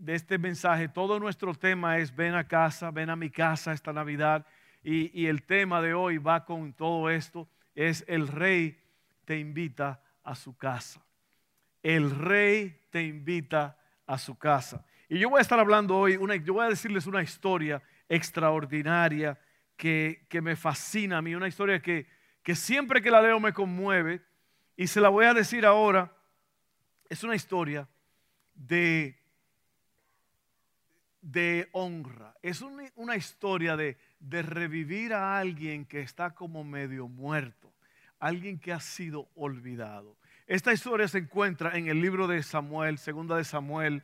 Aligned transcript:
de 0.00 0.14
este 0.14 0.38
mensaje. 0.38 0.88
Todo 0.88 1.20
nuestro 1.20 1.54
tema 1.54 1.98
es 1.98 2.14
ven 2.14 2.34
a 2.34 2.48
casa, 2.48 2.90
ven 2.90 3.10
a 3.10 3.16
mi 3.16 3.30
casa 3.30 3.72
esta 3.72 3.92
Navidad. 3.92 4.46
Y, 4.82 5.18
y 5.20 5.26
el 5.26 5.42
tema 5.42 5.82
de 5.82 5.94
hoy 5.94 6.18
va 6.18 6.44
con 6.44 6.72
todo 6.72 7.10
esto. 7.10 7.48
Es 7.74 8.04
el 8.08 8.26
rey 8.26 8.80
te 9.24 9.38
invita 9.38 10.02
a 10.24 10.34
su 10.34 10.56
casa. 10.56 11.04
El 11.82 12.10
rey 12.10 12.80
te 12.90 13.02
invita 13.02 13.78
a 14.06 14.18
su 14.18 14.36
casa. 14.36 14.84
Y 15.08 15.18
yo 15.18 15.28
voy 15.28 15.38
a 15.38 15.42
estar 15.42 15.58
hablando 15.58 15.96
hoy, 15.96 16.16
una, 16.16 16.36
yo 16.36 16.54
voy 16.54 16.64
a 16.64 16.70
decirles 16.70 17.06
una 17.06 17.22
historia 17.22 17.82
extraordinaria 18.08 19.38
que, 19.76 20.26
que 20.28 20.40
me 20.40 20.56
fascina 20.56 21.18
a 21.18 21.22
mí, 21.22 21.34
una 21.34 21.48
historia 21.48 21.80
que, 21.80 22.06
que 22.42 22.54
siempre 22.54 23.02
que 23.02 23.10
la 23.10 23.22
leo 23.22 23.38
me 23.38 23.52
conmueve 23.52 24.22
y 24.76 24.86
se 24.86 25.00
la 25.00 25.08
voy 25.08 25.26
a 25.26 25.34
decir 25.34 25.66
ahora. 25.66 26.12
Es 27.08 27.22
una 27.24 27.34
historia 27.34 27.88
de 28.54 29.19
de 31.22 31.68
honra. 31.72 32.34
Es 32.42 32.62
una, 32.62 33.16
historia 33.16 33.76
de, 33.76 33.96
de, 34.18 34.42
revivir 34.42 35.12
a 35.12 35.38
alguien 35.38 35.84
que 35.84 36.00
está 36.00 36.30
como 36.30 36.64
medio 36.64 37.08
muerto, 37.08 37.72
alguien 38.18 38.58
que 38.58 38.72
ha 38.72 38.80
sido 38.80 39.28
olvidado. 39.34 40.16
Esta 40.46 40.72
historia 40.72 41.06
se 41.08 41.18
encuentra 41.18 41.76
en 41.76 41.88
el 41.88 42.00
libro 42.00 42.26
de 42.26 42.42
Samuel, 42.42 42.98
segunda 42.98 43.36
de 43.36 43.44
Samuel, 43.44 44.02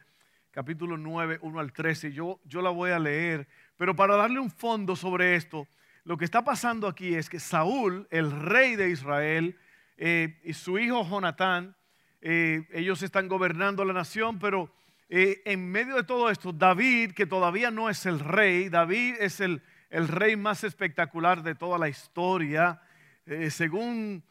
capítulo 0.51 0.97
9, 0.97 1.39
1 1.43 1.61
al 1.61 1.73
13. 1.73 2.13
Yo, 2.13 2.41
yo 2.45 2.63
la 2.63 2.71
voy 2.71 2.91
a 2.91 2.99
leer, 2.99 3.49
pero 3.77 3.97
para 3.97 4.17
darle 4.17 4.39
un 4.39 4.51
fondo 4.51 4.97
sobre 4.97 5.35
esto, 5.35 5.67
lo 6.05 6.17
que 6.17 6.25
está 6.25 6.45
pasando 6.45 6.87
aquí 6.87 7.15
es 7.15 7.29
que 7.29 7.41
Saúl, 7.41 8.07
el 8.11 8.31
rey 8.31 8.77
de 8.77 8.91
Israel, 8.91 9.59
eh, 9.97 10.41
y 10.45 10.53
su 10.53 10.79
hijo 10.79 11.05
Jonatán, 11.05 11.75
eh, 12.21 12.69
ellos 12.73 13.03
están 13.03 13.29
gobernando 13.29 13.85
la 13.85 13.93
nación, 13.93 14.39
pero 14.39 14.73
eh, 15.09 15.43
en 15.45 15.71
medio 15.71 15.95
de 15.95 16.03
todo 16.03 16.31
esto, 16.31 16.53
David, 16.53 17.13
que 17.13 17.27
todavía 17.27 17.71
no 17.71 17.89
es 17.89 18.07
el 18.07 18.19
rey, 18.19 18.69
David 18.69 19.15
es 19.21 19.41
el, 19.41 19.63
rey 19.91 20.37
más 20.37 20.65
espectacular 20.65 21.45
de 21.45 21.55
toda 21.55 21.79
la 21.79 21.89
historia, 21.89 22.83
eh, 23.25 23.51
según, 23.51 24.25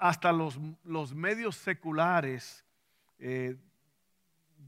hasta 0.00 0.32
los, 0.32 0.58
medios 1.14 1.56
seculares, 1.56 2.64
eh, 3.18 3.56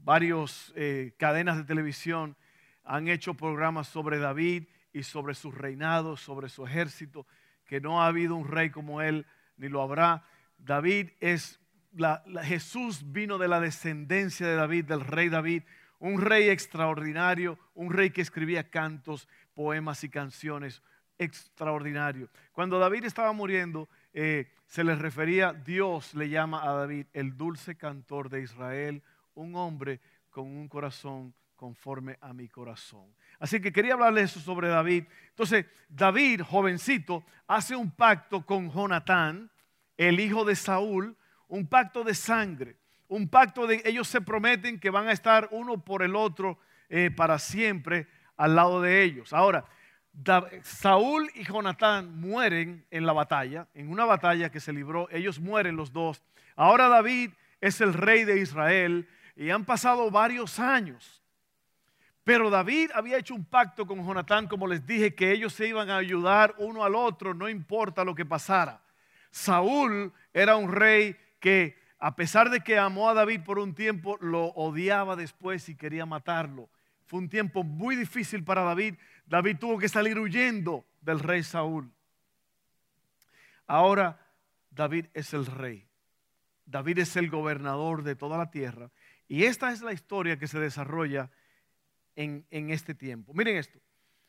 varios 0.03 0.73
cadenas 1.17 1.57
de 1.57 1.63
televisión 1.63 2.37
han 2.83 3.07
hecho 3.07 3.33
programas 3.33 3.87
sobre 3.87 4.19
David 4.19 4.65
y 4.93 5.03
sobre 5.03 5.33
su 5.33 5.51
reinado, 5.51 6.15
sobre 6.15 6.47
su 6.47 6.65
ejército, 6.65 7.25
que 7.65 7.81
no 7.81 8.01
ha 8.01 8.07
habido 8.07 8.35
un 8.35 8.47
rey 8.47 8.69
como 8.69 9.01
él, 9.01 9.25
ni 9.57 9.67
lo 9.67 9.81
habrá. 9.81 10.23
David 10.57 11.09
es 11.19 11.59
Jesús 12.43 13.11
vino 13.11 13.37
de 13.37 13.47
la 13.47 13.59
descendencia 13.59 14.47
de 14.47 14.55
David, 14.55 14.85
del 14.85 15.01
rey 15.01 15.29
David, 15.29 15.63
un 15.99 16.21
rey 16.21 16.49
extraordinario, 16.49 17.57
un 17.73 17.91
rey 17.91 18.11
que 18.11 18.21
escribía 18.21 18.69
cantos, 18.69 19.27
poemas 19.53 20.03
y 20.03 20.09
canciones 20.09 20.81
extraordinario. 21.17 22.29
Cuando 22.51 22.77
David 22.79 23.05
estaba 23.05 23.33
muriendo, 23.33 23.89
eh, 24.13 24.51
se 24.67 24.83
le 24.83 24.95
refería, 24.95 25.53
Dios 25.53 26.13
le 26.13 26.29
llama 26.29 26.63
a 26.63 26.73
David 26.73 27.07
el 27.13 27.35
dulce 27.35 27.75
cantor 27.75 28.29
de 28.29 28.41
Israel, 28.41 29.01
un 29.33 29.55
hombre 29.55 29.99
con 30.29 30.45
un 30.45 30.67
corazón 30.67 31.33
conforme 31.55 32.17
a 32.21 32.33
mi 32.33 32.47
corazón. 32.47 33.05
Así 33.39 33.59
que 33.59 33.71
quería 33.71 33.93
hablarles 33.93 34.31
eso 34.31 34.39
sobre 34.39 34.67
David. 34.67 35.05
Entonces, 35.29 35.65
David, 35.89 36.41
jovencito, 36.41 37.25
hace 37.47 37.75
un 37.75 37.91
pacto 37.91 38.45
con 38.45 38.71
Jonatán, 38.71 39.49
el 39.97 40.19
hijo 40.19 40.45
de 40.45 40.55
Saúl, 40.55 41.15
un 41.47 41.67
pacto 41.67 42.03
de 42.03 42.13
sangre, 42.13 42.77
un 43.07 43.29
pacto 43.29 43.67
de 43.67 43.81
ellos 43.85 44.07
se 44.07 44.21
prometen 44.21 44.79
que 44.79 44.89
van 44.89 45.07
a 45.07 45.13
estar 45.13 45.47
uno 45.51 45.83
por 45.83 46.03
el 46.03 46.15
otro 46.15 46.59
eh, 46.89 47.11
para 47.15 47.39
siempre 47.39 48.07
al 48.35 48.55
lado 48.55 48.81
de 48.81 49.03
ellos. 49.03 49.33
Ahora, 49.33 49.65
Saúl 50.63 51.29
y 51.35 51.43
Jonatán 51.43 52.19
mueren 52.19 52.85
en 52.91 53.05
la 53.05 53.13
batalla, 53.13 53.67
en 53.73 53.89
una 53.89 54.05
batalla 54.05 54.49
que 54.49 54.59
se 54.59 54.73
libró, 54.73 55.07
ellos 55.11 55.39
mueren 55.39 55.75
los 55.75 55.93
dos. 55.93 56.21
Ahora 56.55 56.87
David 56.87 57.31
es 57.61 57.81
el 57.81 57.93
rey 57.93 58.23
de 58.23 58.39
Israel 58.39 59.07
y 59.35 59.51
han 59.51 59.65
pasado 59.65 60.09
varios 60.09 60.59
años. 60.59 61.21
Pero 62.23 62.49
David 62.49 62.91
había 62.93 63.17
hecho 63.17 63.35
un 63.35 63.45
pacto 63.45 63.85
con 63.85 64.05
Jonatán, 64.05 64.47
como 64.47 64.67
les 64.67 64.85
dije, 64.85 65.15
que 65.15 65.31
ellos 65.31 65.53
se 65.53 65.67
iban 65.67 65.89
a 65.89 65.97
ayudar 65.97 66.55
uno 66.57 66.83
al 66.83 66.93
otro, 66.93 67.33
no 67.33 67.47
importa 67.47 68.03
lo 68.03 68.15
que 68.15 68.25
pasara. 68.25 68.81
Saúl 69.31 70.11
era 70.33 70.57
un 70.57 70.71
rey 70.71 71.15
que 71.39 71.77
a 71.99 72.15
pesar 72.15 72.49
de 72.49 72.61
que 72.61 72.77
amó 72.77 73.09
a 73.09 73.13
David 73.13 73.41
por 73.43 73.59
un 73.59 73.73
tiempo, 73.73 74.17
lo 74.21 74.47
odiaba 74.47 75.15
después 75.15 75.67
y 75.69 75.75
quería 75.75 76.05
matarlo. 76.05 76.69
Fue 77.05 77.19
un 77.19 77.29
tiempo 77.29 77.63
muy 77.63 77.95
difícil 77.95 78.43
para 78.43 78.61
David. 78.61 78.95
David 79.25 79.57
tuvo 79.59 79.79
que 79.79 79.89
salir 79.89 80.19
huyendo 80.19 80.85
del 81.01 81.19
rey 81.19 81.41
Saúl. 81.43 81.91
Ahora 83.65 84.19
David 84.69 85.07
es 85.13 85.33
el 85.33 85.45
rey. 85.45 85.87
David 86.65 86.99
es 86.99 87.15
el 87.15 87.29
gobernador 87.29 88.03
de 88.03 88.15
toda 88.15 88.37
la 88.37 88.51
tierra. 88.51 88.91
Y 89.27 89.45
esta 89.45 89.71
es 89.71 89.81
la 89.81 89.93
historia 89.93 90.37
que 90.37 90.47
se 90.47 90.59
desarrolla 90.59 91.31
en, 92.15 92.45
en 92.51 92.69
este 92.69 92.93
tiempo. 92.93 93.33
Miren 93.33 93.57
esto. 93.57 93.79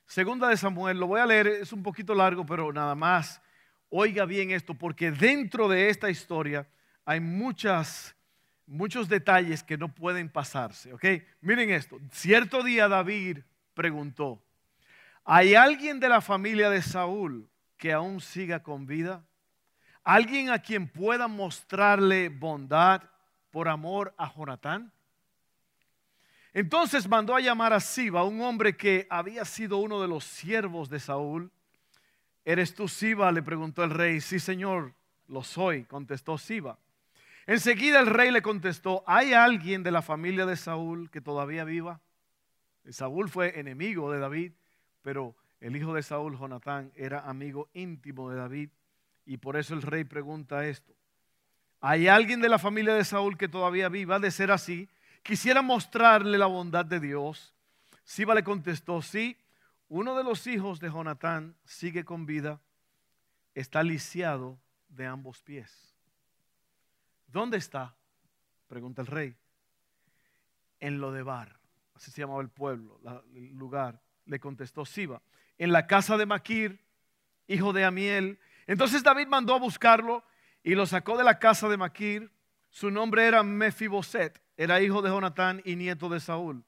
Segunda 0.07 0.49
de 0.49 0.57
Samuel, 0.57 0.99
lo 0.99 1.07
voy 1.07 1.21
a 1.21 1.27
leer, 1.27 1.49
es 1.49 1.73
un 1.73 1.83
poquito 1.83 2.15
largo, 2.15 2.47
pero 2.47 2.73
nada 2.73 2.95
más. 2.95 3.43
Oiga 3.91 4.25
bien 4.25 4.51
esto, 4.53 4.75
porque 4.75 5.11
dentro 5.11 5.69
de 5.69 5.91
esta 5.91 6.09
historia 6.09 6.67
hay 7.09 7.21
muchas, 7.21 8.15
muchos 8.67 9.09
detalles 9.09 9.63
que 9.63 9.79
no 9.79 9.89
pueden 9.89 10.29
pasarse. 10.29 10.93
Miren 11.41 11.71
esto. 11.71 11.99
Cierto 12.13 12.63
día 12.63 12.87
David 12.87 13.39
preguntó, 13.73 14.43
¿hay 15.25 15.55
alguien 15.55 16.01
de 16.01 16.11
la 16.11 16.21
familia 16.21 16.69
de 16.69 16.83
Saúl 16.83 17.49
que 17.79 17.95
aún 17.95 18.21
siga 18.21 18.63
con 18.63 18.85
vida? 18.85 19.25
¿Alguien 20.05 20.51
a 20.51 20.59
quien 20.59 20.87
pueda 20.87 21.29
mostrarle 21.29 22.29
bondad 22.29 23.05
por 23.51 23.69
amor 23.69 24.15
a 24.19 24.31
Jonatán? 24.31 24.93
Entonces 26.53 27.09
mandó 27.09 27.35
a 27.35 27.41
llamar 27.41 27.73
a 27.73 27.81
Siba, 27.81 28.23
un 28.25 28.43
hombre 28.43 28.77
que 28.77 29.07
había 29.09 29.47
sido 29.47 29.79
uno 29.79 30.03
de 30.03 30.09
los 30.09 30.25
siervos 30.25 30.91
de 30.91 31.01
Saúl. 31.01 31.51
¿Eres 32.45 32.75
tú 32.75 32.87
Siba? 32.87 33.33
le 33.33 33.43
preguntó 33.43 33.83
el 33.83 33.93
rey. 33.93 34.21
Sí, 34.21 34.39
señor, 34.39 34.93
lo 35.27 35.43
soy, 35.43 35.85
contestó 35.87 36.37
Siba. 36.37 36.79
Enseguida 37.49 37.99
el 38.01 38.09
rey 38.09 38.31
le 38.31 38.43
contestó, 38.43 39.03
¿hay 39.07 39.33
alguien 39.33 39.83
de 39.83 39.91
la 39.91 40.03
familia 40.03 40.45
de 40.45 40.55
Saúl 40.55 41.11
que 41.11 41.23
todavía 41.23 41.65
viva? 41.65 41.99
Saúl 42.91 43.31
fue 43.31 43.59
enemigo 43.59 44.13
de 44.13 44.19
David, 44.19 44.53
pero 45.01 45.35
el 45.59 45.75
hijo 45.75 45.95
de 45.95 46.03
Saúl, 46.03 46.39
Jonatán, 46.39 46.93
era 46.95 47.21
amigo 47.21 47.71
íntimo 47.73 48.29
de 48.31 48.37
David. 48.37 48.69
Y 49.25 49.39
por 49.39 49.57
eso 49.57 49.73
el 49.73 49.81
rey 49.81 50.05
pregunta 50.05 50.67
esto. 50.67 50.93
¿Hay 51.81 52.07
alguien 52.07 52.43
de 52.43 52.51
la 52.51 52.59
familia 52.59 52.93
de 52.93 53.05
Saúl 53.07 53.39
que 53.39 53.49
todavía 53.49 53.89
viva? 53.89 54.19
De 54.19 54.31
ser 54.31 54.51
así, 54.51 54.87
quisiera 55.23 55.63
mostrarle 55.63 56.37
la 56.37 56.45
bondad 56.47 56.85
de 56.85 57.01
Dios. 57.01 57.55
Siba 58.05 58.35
le 58.35 58.45
contestó, 58.45 59.01
sí, 59.01 59.39
uno 59.89 60.15
de 60.19 60.25
los 60.25 60.47
hijos 60.47 60.81
de 60.81 60.91
Jonatán 60.91 61.57
sigue 61.65 62.05
con 62.05 62.27
vida, 62.27 62.61
está 63.55 63.83
lisiado 63.83 64.59
de 64.91 65.07
ambos 65.07 65.41
pies. 65.41 65.98
¿Dónde 67.29 67.59
está? 67.59 67.95
Pregunta 68.67 69.03
el 69.03 69.07
rey. 69.07 69.37
En 70.81 71.01
Lodebar, 71.01 71.59
así 71.95 72.11
se 72.11 72.21
llamaba 72.23 72.41
el 72.41 72.49
pueblo, 72.49 73.01
el 73.35 73.55
lugar. 73.55 74.01
Le 74.27 74.41
contestó 74.41 74.85
Siba. 74.85 75.23
En 75.57 75.73
la 75.73 75.87
casa 75.87 76.17
de 76.17 76.27
Maquir, 76.27 76.85
hijo 77.47 77.73
de 77.73 77.85
Amiel. 77.85 78.39
Entonces 78.67 79.03
David 79.03 79.27
mandó 79.27 79.55
a 79.55 79.59
buscarlo 79.59 80.25
y 80.63 80.75
lo 80.75 80.87
sacó 80.87 81.17
de 81.17 81.25
la 81.25 81.39
casa 81.39 81.69
de 81.69 81.77
Maquir. 81.77 82.31
Su 82.71 82.91
nombre 82.91 83.27
era 83.27 83.43
Mefiboset, 83.43 84.41
era 84.57 84.81
hijo 84.81 85.03
de 85.03 85.11
Jonatán 85.11 85.63
y 85.65 85.77
nieto 85.77 86.09
de 86.09 86.21
Saúl. 86.21 86.65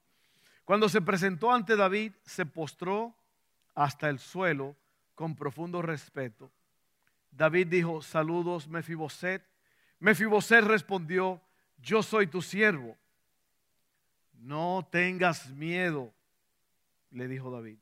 Cuando 0.65 0.89
se 0.89 1.01
presentó 1.01 1.51
ante 1.51 1.75
David, 1.75 2.13
se 2.23 2.45
postró 2.45 3.15
hasta 3.75 4.09
el 4.09 4.19
suelo 4.19 4.75
con 5.15 5.35
profundo 5.35 5.81
respeto. 5.81 6.51
David 7.31 7.67
dijo, 7.67 8.01
saludos 8.01 8.67
Mefiboset. 8.67 9.50
Mefiboset 10.01 10.65
respondió, 10.65 11.39
yo 11.77 12.01
soy 12.01 12.25
tu 12.25 12.41
siervo. 12.41 12.97
No 14.33 14.87
tengas 14.91 15.51
miedo, 15.51 16.11
le 17.11 17.27
dijo 17.27 17.51
David. 17.51 17.77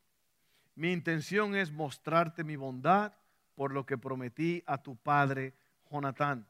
Mi 0.74 0.92
intención 0.92 1.56
es 1.56 1.72
mostrarte 1.72 2.44
mi 2.44 2.56
bondad 2.56 3.14
por 3.54 3.72
lo 3.72 3.86
que 3.86 3.96
prometí 3.96 4.62
a 4.66 4.76
tu 4.76 4.96
padre 4.96 5.54
Jonatán. 5.90 6.46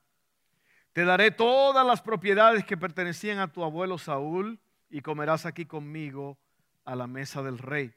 Te 0.93 1.05
daré 1.05 1.31
todas 1.31 1.87
las 1.87 2.03
propiedades 2.03 2.65
que 2.65 2.77
pertenecían 2.77 3.39
a 3.39 3.53
tu 3.53 3.63
abuelo 3.63 3.97
Saúl 3.97 4.59
y 4.89 5.01
comerás 5.03 5.47
aquí 5.47 5.67
conmigo 5.67 6.37
a 6.85 6.97
la 6.97 7.07
mesa 7.07 7.45
del 7.45 7.59
rey. 7.59 7.95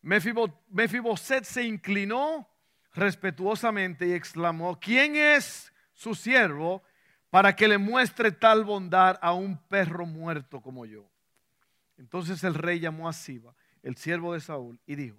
Mefiboset 0.00 1.44
se 1.44 1.62
inclinó 1.62 2.48
respetuosamente 2.94 4.08
y 4.08 4.12
exclamó, 4.12 4.80
¿quién 4.80 5.14
es 5.14 5.72
su 5.94 6.16
siervo 6.16 6.82
para 7.32 7.56
que 7.56 7.66
le 7.66 7.78
muestre 7.78 8.30
tal 8.30 8.62
bondad 8.62 9.18
a 9.22 9.32
un 9.32 9.56
perro 9.56 10.04
muerto 10.04 10.60
como 10.60 10.84
yo? 10.84 11.08
Entonces 11.96 12.44
el 12.44 12.52
rey 12.52 12.78
llamó 12.78 13.08
a 13.08 13.14
Siba, 13.14 13.54
el 13.82 13.96
siervo 13.96 14.34
de 14.34 14.40
Saúl, 14.40 14.78
y 14.84 14.96
dijo, 14.96 15.16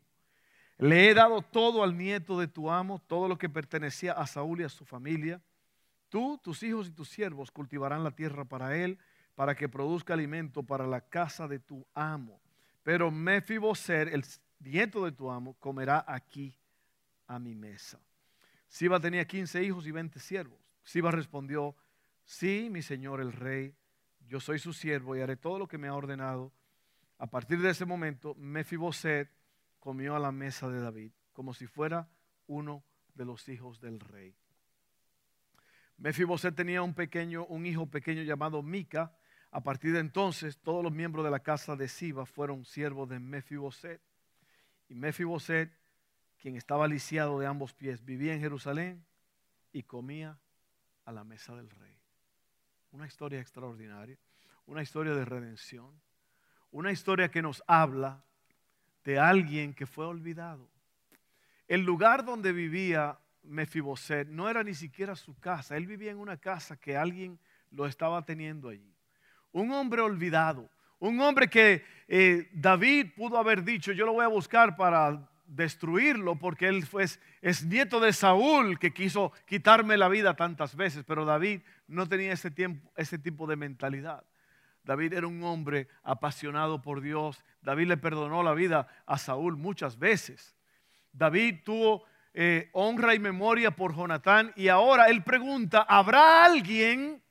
le 0.77 1.10
he 1.10 1.15
dado 1.15 1.42
todo 1.42 1.81
al 1.81 1.98
nieto 1.98 2.39
de 2.39 2.48
tu 2.48 2.69
amo, 2.69 3.01
todo 3.07 3.27
lo 3.27 3.39
que 3.39 3.50
pertenecía 3.50 4.13
a 4.13 4.27
Saúl 4.27 4.62
y 4.62 4.63
a 4.63 4.69
su 4.69 4.86
familia. 4.86 5.42
Tú, 6.10 6.39
tus 6.44 6.62
hijos 6.62 6.88
y 6.88 6.92
tus 6.92 7.10
siervos 7.10 7.50
cultivarán 7.50 8.04
la 8.04 8.12
tierra 8.12 8.45
para 8.45 8.77
él, 8.77 9.00
para 9.33 9.56
que 9.56 9.68
produzca 9.68 10.13
alimento 10.13 10.62
para 10.62 10.86
la 10.86 11.01
casa 11.01 11.48
de 11.48 11.57
tu 11.57 11.83
amo. 11.95 12.39
Pero 12.83 13.10
Mefiboset, 13.10 14.13
el 14.13 14.24
nieto 14.60 15.04
de 15.06 15.13
tu 15.13 15.31
amo, 15.31 15.56
comerá 15.56 16.06
aquí 16.07 16.56
a 17.25 17.39
mi 17.39 17.56
mesa. 17.56 18.00
Siba 18.68 19.00
tenía 19.00 19.25
15 19.25 19.63
hijos 19.63 19.88
y 19.88 19.92
20 19.92 20.19
siervos. 20.19 20.60
Siba 20.83 21.10
respondió, 21.10 21.75
sí, 22.24 22.70
mi 22.72 22.81
señor 22.81 23.22
el 23.22 23.31
rey, 23.31 23.75
yo 24.28 24.40
soy 24.40 24.60
su 24.60 24.74
siervo 24.74 25.16
y 25.16 25.22
haré 25.22 25.36
todo 25.36 25.60
lo 25.60 25.68
que 25.68 25.78
me 25.78 25.88
ha 25.88 25.96
ordenado. 25.96 26.52
A 27.18 27.28
partir 27.28 27.60
de 27.62 27.70
ese 27.70 27.86
momento, 27.86 28.36
Mefiboset 28.36 29.30
comió 29.80 30.16
a 30.16 30.20
la 30.20 30.31
mesa 30.31 30.70
de 30.70 30.80
David, 30.80 31.12
como 31.34 31.54
si 31.54 31.68
fuera 31.68 32.08
uno 32.48 32.84
de 33.16 33.25
los 33.25 33.48
hijos 33.50 33.80
del 33.80 34.00
rey. 34.00 34.36
Mefiboset 35.98 36.56
tenía 36.56 36.81
un 36.81 36.94
pequeño, 36.94 37.46
un 37.46 37.66
hijo 37.66 37.86
pequeño 37.86 38.24
llamado 38.24 38.62
Mica. 38.62 39.16
A 39.52 39.62
partir 39.62 39.94
de 39.94 40.00
entonces, 40.00 40.58
todos 40.58 40.84
los 40.84 40.92
miembros 40.92 41.24
de 41.24 41.31
la 41.31 41.40
casa 41.42 41.75
de 41.75 41.88
Siba 41.88 42.25
fueron 42.25 42.66
siervos 42.66 43.08
de 43.10 43.20
Mefiboset. 43.20 44.02
Y 44.90 44.96
Mefiboset, 44.96 45.72
quien 46.38 46.56
estaba 46.56 46.88
lisiado 46.88 47.40
de 47.40 47.46
ambos 47.46 47.74
pies, 47.74 48.04
vivía 48.04 48.34
en 48.34 48.42
Jerusalén 48.42 49.06
y 49.72 49.84
comía 49.84 50.40
a 51.06 51.12
la 51.12 51.24
mesa 51.24 51.56
del 51.56 51.70
rey. 51.70 52.02
Una 52.94 53.07
historia 53.07 53.42
extraordinaria, 53.42 54.18
una 54.68 54.84
historia 54.84 55.16
de 55.16 55.25
redención, 55.25 55.92
una 56.72 56.92
historia 56.92 57.30
que 57.30 57.42
nos 57.42 57.63
habla 57.66 58.24
de 59.04 59.18
alguien 59.18 59.74
que 59.74 59.88
fue 59.88 60.06
olvidado. 60.06 60.69
El 61.68 61.81
lugar 61.81 62.24
donde 62.24 62.54
vivía 62.54 63.18
Mefiboset 63.42 64.28
no 64.28 64.48
era 64.48 64.63
ni 64.63 64.75
siquiera 64.75 65.16
su 65.16 65.38
casa, 65.40 65.75
él 65.75 65.88
vivía 65.88 66.12
en 66.12 66.19
una 66.19 66.38
casa 66.38 66.78
que 66.78 66.95
alguien 66.95 67.40
lo 67.72 67.88
estaba 67.88 68.24
teniendo 68.24 68.69
allí. 68.69 68.96
Un 69.51 69.72
hombre 69.72 70.01
olvidado, 70.01 70.69
un 71.00 71.19
hombre 71.19 71.50
que 71.50 71.84
eh, 72.07 72.48
David 72.54 73.13
pudo 73.16 73.39
haber 73.39 73.63
dicho, 73.63 73.92
yo 73.92 74.06
lo 74.06 74.13
voy 74.13 74.24
a 74.24 74.30
buscar 74.30 74.75
para 74.75 75.28
destruirlo 75.55 76.35
porque 76.38 76.67
él 76.67 76.85
fue, 76.85 77.05
es 77.41 77.63
nieto 77.65 78.00
de 78.00 78.13
Saúl 78.13 78.79
que 78.79 78.94
quiso 78.94 79.31
quitarme 79.45 79.97
la 79.97 80.09
vida 80.09 80.35
tantas 80.35 80.75
veces, 80.75 81.03
pero 81.05 81.25
David 81.25 81.61
no 81.88 82.07
tenía 82.07 82.33
ese, 82.33 82.51
tiempo, 82.51 82.91
ese 82.95 83.17
tipo 83.17 83.47
de 83.47 83.55
mentalidad. 83.55 84.23
David 84.83 85.13
era 85.13 85.27
un 85.27 85.44
hombre 85.44 85.88
apasionado 86.03 86.81
por 86.81 87.01
Dios. 87.01 87.41
David 87.61 87.88
le 87.88 87.97
perdonó 87.97 88.44
la 88.44 88.53
vida 88.53 88.88
a 89.05 89.17
Saúl 89.17 89.55
muchas 89.55 89.97
veces. 89.97 90.57
David 91.13 91.59
tuvo 91.63 92.03
eh, 92.33 92.69
honra 92.73 93.15
y 93.15 93.19
memoria 93.19 93.71
por 93.71 93.95
Jonatán 93.95 94.51
y 94.55 94.67
ahora 94.67 95.07
él 95.07 95.23
pregunta, 95.23 95.85
¿habrá 95.88 96.44
alguien? 96.44 97.21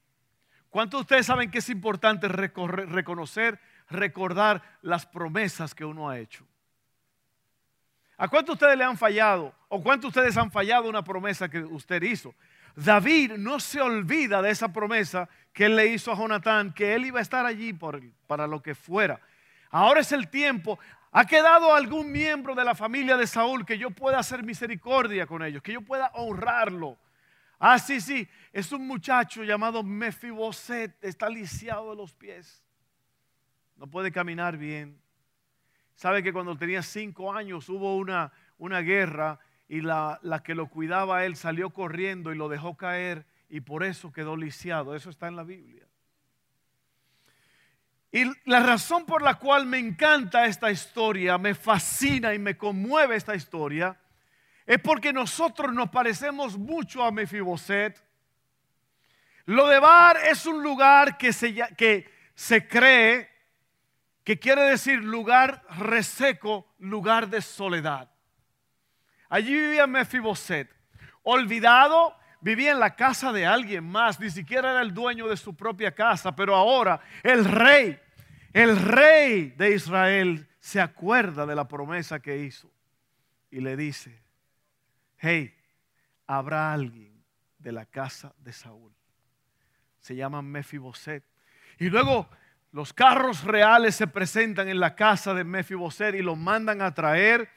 ¿Cuántos 0.70 1.00
de 1.00 1.02
ustedes 1.02 1.26
saben 1.26 1.50
que 1.50 1.58
es 1.58 1.68
importante 1.68 2.28
reconocer, 2.28 3.60
recordar 3.90 4.62
las 4.80 5.04
promesas 5.04 5.74
que 5.74 5.84
uno 5.84 6.08
ha 6.08 6.18
hecho? 6.18 6.46
¿A 8.22 8.28
cuántos 8.28 8.56
de 8.56 8.66
ustedes 8.66 8.78
le 8.78 8.84
han 8.84 8.96
fallado? 8.96 9.52
¿O 9.66 9.82
cuántos 9.82 10.14
de 10.14 10.20
ustedes 10.20 10.36
han 10.36 10.52
fallado 10.52 10.88
una 10.88 11.02
promesa 11.02 11.48
que 11.48 11.58
usted 11.58 12.00
hizo? 12.04 12.36
David 12.76 13.32
no 13.32 13.58
se 13.58 13.80
olvida 13.80 14.40
de 14.40 14.50
esa 14.50 14.72
promesa 14.72 15.28
que 15.52 15.64
él 15.64 15.74
le 15.74 15.88
hizo 15.88 16.12
a 16.12 16.16
Jonatán, 16.16 16.72
que 16.72 16.94
él 16.94 17.06
iba 17.06 17.18
a 17.18 17.22
estar 17.22 17.44
allí 17.44 17.76
para 18.28 18.46
lo 18.46 18.62
que 18.62 18.76
fuera. 18.76 19.20
Ahora 19.70 20.02
es 20.02 20.12
el 20.12 20.28
tiempo. 20.28 20.78
¿Ha 21.10 21.26
quedado 21.26 21.74
algún 21.74 22.12
miembro 22.12 22.54
de 22.54 22.64
la 22.64 22.76
familia 22.76 23.16
de 23.16 23.26
Saúl 23.26 23.66
que 23.66 23.76
yo 23.76 23.90
pueda 23.90 24.20
hacer 24.20 24.44
misericordia 24.44 25.26
con 25.26 25.42
ellos, 25.42 25.60
que 25.60 25.72
yo 25.72 25.80
pueda 25.80 26.12
honrarlo? 26.14 26.96
Ah, 27.58 27.80
sí, 27.80 28.00
sí, 28.00 28.28
es 28.52 28.70
un 28.70 28.86
muchacho 28.86 29.42
llamado 29.42 29.82
Mefiboset, 29.82 30.94
está 31.02 31.28
lisiado 31.28 31.90
de 31.90 31.96
los 31.96 32.14
pies, 32.14 32.62
no 33.74 33.88
puede 33.88 34.12
caminar 34.12 34.56
bien. 34.56 35.01
Sabe 36.02 36.24
que 36.24 36.32
cuando 36.32 36.58
tenía 36.58 36.82
cinco 36.82 37.32
años 37.32 37.68
hubo 37.68 37.96
una, 37.96 38.32
una 38.58 38.80
guerra 38.80 39.38
y 39.68 39.82
la, 39.82 40.18
la 40.24 40.42
que 40.42 40.56
lo 40.56 40.66
cuidaba 40.66 41.18
a 41.18 41.26
él 41.26 41.36
salió 41.36 41.70
corriendo 41.70 42.32
y 42.32 42.36
lo 42.36 42.48
dejó 42.48 42.76
caer 42.76 43.24
y 43.48 43.60
por 43.60 43.84
eso 43.84 44.10
quedó 44.10 44.36
lisiado. 44.36 44.96
Eso 44.96 45.10
está 45.10 45.28
en 45.28 45.36
la 45.36 45.44
Biblia. 45.44 45.86
Y 48.10 48.24
la 48.46 48.64
razón 48.64 49.06
por 49.06 49.22
la 49.22 49.36
cual 49.36 49.64
me 49.64 49.78
encanta 49.78 50.44
esta 50.46 50.72
historia, 50.72 51.38
me 51.38 51.54
fascina 51.54 52.34
y 52.34 52.38
me 52.40 52.56
conmueve 52.56 53.14
esta 53.14 53.36
historia, 53.36 53.96
es 54.66 54.80
porque 54.80 55.12
nosotros 55.12 55.72
nos 55.72 55.88
parecemos 55.90 56.58
mucho 56.58 57.04
a 57.04 57.12
Mefiboset. 57.12 58.04
Lo 59.44 59.68
de 59.68 59.78
Bar 59.78 60.16
es 60.28 60.46
un 60.46 60.64
lugar 60.64 61.16
que 61.16 61.32
se, 61.32 61.54
que 61.76 62.10
se 62.34 62.66
cree 62.66 63.31
que 64.24 64.38
quiere 64.38 64.62
decir 64.62 65.02
lugar 65.02 65.64
reseco, 65.78 66.66
lugar 66.78 67.28
de 67.28 67.42
soledad. 67.42 68.10
Allí 69.28 69.54
vivía 69.54 69.86
Mefiboset, 69.86 70.70
olvidado, 71.22 72.14
vivía 72.40 72.72
en 72.72 72.80
la 72.80 72.94
casa 72.94 73.32
de 73.32 73.46
alguien 73.46 73.84
más, 73.84 74.20
ni 74.20 74.30
siquiera 74.30 74.72
era 74.72 74.82
el 74.82 74.92
dueño 74.92 75.28
de 75.28 75.36
su 75.36 75.56
propia 75.56 75.94
casa, 75.94 76.36
pero 76.36 76.54
ahora 76.54 77.00
el 77.22 77.44
rey, 77.44 77.98
el 78.52 78.76
rey 78.76 79.50
de 79.56 79.74
Israel 79.74 80.48
se 80.60 80.80
acuerda 80.80 81.46
de 81.46 81.54
la 81.54 81.66
promesa 81.66 82.20
que 82.20 82.38
hizo 82.38 82.70
y 83.50 83.60
le 83.60 83.76
dice, 83.76 84.22
hey, 85.18 85.54
habrá 86.26 86.72
alguien 86.72 87.24
de 87.58 87.72
la 87.72 87.86
casa 87.86 88.34
de 88.38 88.52
Saúl. 88.52 88.92
Se 90.00 90.16
llama 90.16 90.42
Mefiboset. 90.42 91.24
Y 91.78 91.88
luego 91.88 92.28
los 92.72 92.92
carros 92.92 93.44
reales 93.44 93.94
se 93.94 94.06
presentan 94.06 94.68
en 94.68 94.80
la 94.80 94.96
casa 94.96 95.34
de 95.34 95.44
Mefiboset 95.44 96.14
y 96.14 96.22
lo 96.22 96.36
mandan 96.36 96.82
a 96.82 96.92
traer 96.92 97.48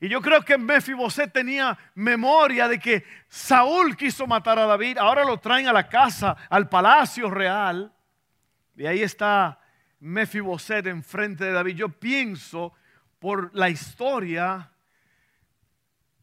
y 0.00 0.08
yo 0.08 0.20
creo 0.20 0.42
que 0.42 0.56
Mefiboset 0.56 1.32
tenía 1.32 1.76
memoria 1.94 2.68
de 2.68 2.78
que 2.78 3.04
Saúl 3.28 3.96
quiso 3.96 4.26
matar 4.26 4.58
a 4.58 4.66
David. 4.66 4.96
Ahora 4.98 5.24
lo 5.24 5.38
traen 5.38 5.66
a 5.66 5.72
la 5.72 5.88
casa, 5.88 6.36
al 6.48 6.68
palacio 6.68 7.28
real. 7.28 7.92
Y 8.76 8.86
ahí 8.86 9.02
está 9.02 9.60
Mefiboset 9.98 10.86
enfrente 10.86 11.44
de 11.44 11.52
David. 11.52 11.74
Yo 11.74 11.88
pienso 11.88 12.74
por 13.18 13.52
la 13.56 13.68
historia, 13.68 14.70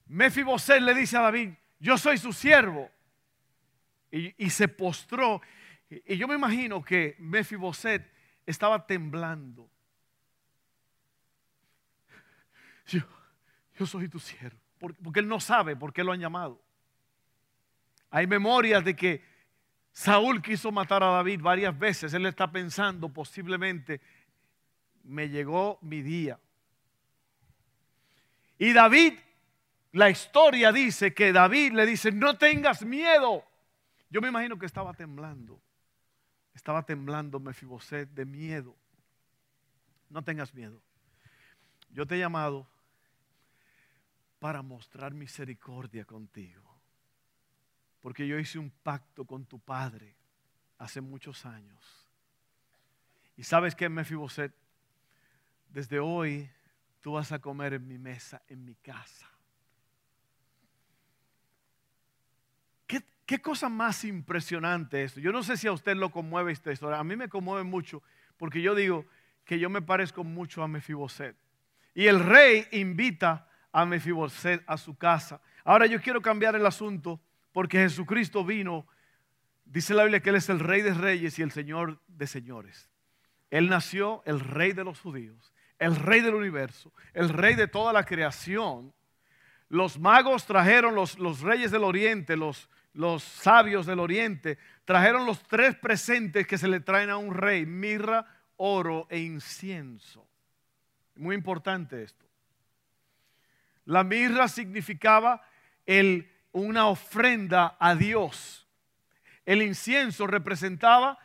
Mefiboset 0.08 0.82
le 0.82 0.94
dice 0.94 1.18
a 1.18 1.22
David, 1.22 1.50
yo 1.80 1.98
soy 1.98 2.18
su 2.18 2.32
siervo. 2.32 2.90
Y, 4.10 4.50
se 4.50 4.70
postró. 4.70 5.42
Y, 5.90 6.14
y 6.14 6.18
yo 6.18 6.26
me 6.30 6.36
imagino 6.36 6.82
que 6.82 7.18
Mefiboset 7.20 8.10
estaba 8.46 8.86
temblando. 8.86 9.70
Yo, 12.88 13.00
yo 13.78 13.86
soy 13.86 14.08
tu 14.10 14.20
siervo. 14.20 14.60
Porque 14.78 15.20
él 15.20 15.28
no 15.28 15.40
sabe 15.40 15.76
por 15.76 15.94
qué 15.94 16.04
lo 16.04 16.12
han 16.12 16.20
llamado. 16.20 16.62
Hay 18.12 18.28
memorias 18.28 18.84
de 18.84 18.96
que 18.96 19.24
Saúl 19.92 20.42
quiso 20.42 20.72
matar 20.72 21.04
a 21.04 21.08
David 21.08 21.42
varias 21.42 21.78
veces. 21.78 22.14
Él 22.14 22.26
está 22.26 22.52
pensando 22.52 23.10
posiblemente, 23.10 24.02
me 25.04 25.30
llegó 25.30 25.80
mi 25.82 26.02
día. 26.02 26.40
Y 28.58 28.74
David, 28.74 29.14
la 29.94 30.10
historia 30.10 30.72
dice 30.72 31.14
que 31.14 31.32
David 31.32 31.74
le 31.74 31.86
dice, 31.86 32.12
no 32.12 32.38
tengas 32.38 32.86
miedo. 32.86 33.44
Yo 34.10 34.22
me 34.22 34.28
imagino 34.28 34.58
que 34.58 34.66
estaba 34.66 34.94
temblando. 34.94 35.62
Estaba 36.56 36.84
temblando 36.84 37.40
Mefiboset 37.40 38.10
de 38.10 38.26
miedo. 38.26 38.76
No 40.10 40.24
tengas 40.24 40.54
miedo. 40.54 40.82
Yo 41.90 42.08
te 42.08 42.16
he 42.16 42.20
llamado 42.20 42.66
para 44.40 44.62
mostrar 44.62 45.14
misericordia 45.14 46.06
contigo. 46.06 46.64
Porque 48.02 48.26
yo 48.26 48.40
hice 48.40 48.58
un 48.58 48.70
pacto 48.70 49.26
con 49.26 49.46
tu 49.46 49.60
padre 49.60 50.16
hace 50.78 51.02
muchos 51.02 51.46
años. 51.46 52.08
Y 53.36 53.44
sabes 53.44 53.76
que 53.76 53.90
Mefiboset, 53.90 54.54
desde 55.70 56.00
hoy 56.00 56.50
tú 57.02 57.14
vas 57.14 57.32
a 57.32 57.40
comer 57.40 57.74
en 57.74 57.88
mi 57.88 57.98
mesa, 57.98 58.42
en 58.48 58.64
mi 58.64 58.76
casa. 58.76 59.30
¿Qué, 62.88 63.04
qué 63.26 63.42
cosa 63.42 63.70
más 63.70 64.04
impresionante 64.04 65.04
esto? 65.04 65.20
Yo 65.20 65.32
no 65.32 65.44
sé 65.44 65.58
si 65.58 65.68
a 65.68 65.72
usted 65.72 65.96
lo 65.96 66.12
conmueve 66.12 66.52
esta 66.52 66.72
historia. 66.72 67.00
A 67.00 67.04
mí 67.04 67.16
me 67.16 67.30
conmueve 67.30 67.64
mucho 67.64 68.04
porque 68.38 68.62
yo 68.62 68.76
digo 68.76 69.06
que 69.44 69.60
yo 69.60 69.70
me 69.70 69.82
parezco 69.82 70.24
mucho 70.24 70.64
a 70.64 70.68
Mefiboset. 70.68 71.36
Y 71.94 72.08
el 72.08 72.20
rey 72.20 72.68
invita 72.72 73.48
a 73.72 73.86
Mefiboset 73.86 74.64
a 74.68 74.78
su 74.78 74.98
casa. 74.98 75.42
Ahora 75.64 75.86
yo 75.86 76.02
quiero 76.02 76.22
cambiar 76.22 76.56
el 76.56 76.66
asunto 76.66 77.22
porque 77.52 77.80
Jesucristo 77.80 78.44
vino, 78.44 78.86
dice 79.64 79.94
la 79.94 80.04
Biblia 80.04 80.20
que 80.20 80.30
Él 80.30 80.36
es 80.36 80.50
el 80.50 80.60
rey 80.60 80.82
de 80.82 80.94
reyes 80.94 81.40
y 81.40 81.42
el 81.42 81.52
señor 81.52 82.02
de 82.08 82.28
señores. 82.28 82.90
Él 83.50 83.70
nació 83.70 84.22
el 84.26 84.40
rey 84.40 84.74
de 84.74 84.84
los 84.84 85.00
judíos, 85.00 85.54
el 85.80 85.96
rey 85.96 86.22
del 86.22 86.36
universo, 86.36 86.92
el 87.14 87.30
rey 87.30 87.56
de 87.56 87.68
toda 87.68 87.94
la 87.94 88.04
creación. 88.04 88.94
Los 89.70 89.98
magos 89.98 90.46
trajeron, 90.46 90.96
los, 90.96 91.18
los 91.18 91.42
reyes 91.42 91.72
del 91.72 91.84
oriente, 91.84 92.36
los, 92.36 92.70
los 92.96 93.24
sabios 93.24 93.86
del 93.86 94.00
oriente, 94.00 94.58
trajeron 94.86 95.26
los 95.26 95.44
tres 95.44 95.76
presentes 95.76 96.48
que 96.48 96.58
se 96.58 96.68
le 96.68 96.80
traen 96.80 97.10
a 97.10 97.18
un 97.18 97.34
rey, 97.34 97.66
mirra, 97.66 98.26
oro 98.58 99.06
e 99.10 99.20
incienso. 99.20 100.26
Muy 101.16 101.36
importante 101.36 102.04
esto. 102.04 102.26
La 103.86 104.04
mirra 104.04 104.48
significaba 104.48 105.44
el, 105.86 106.32
una 106.52 106.88
ofrenda 106.88 107.76
a 107.80 107.96
Dios. 107.96 108.66
El 109.46 109.62
incienso 109.62 110.26
representaba 110.26 111.20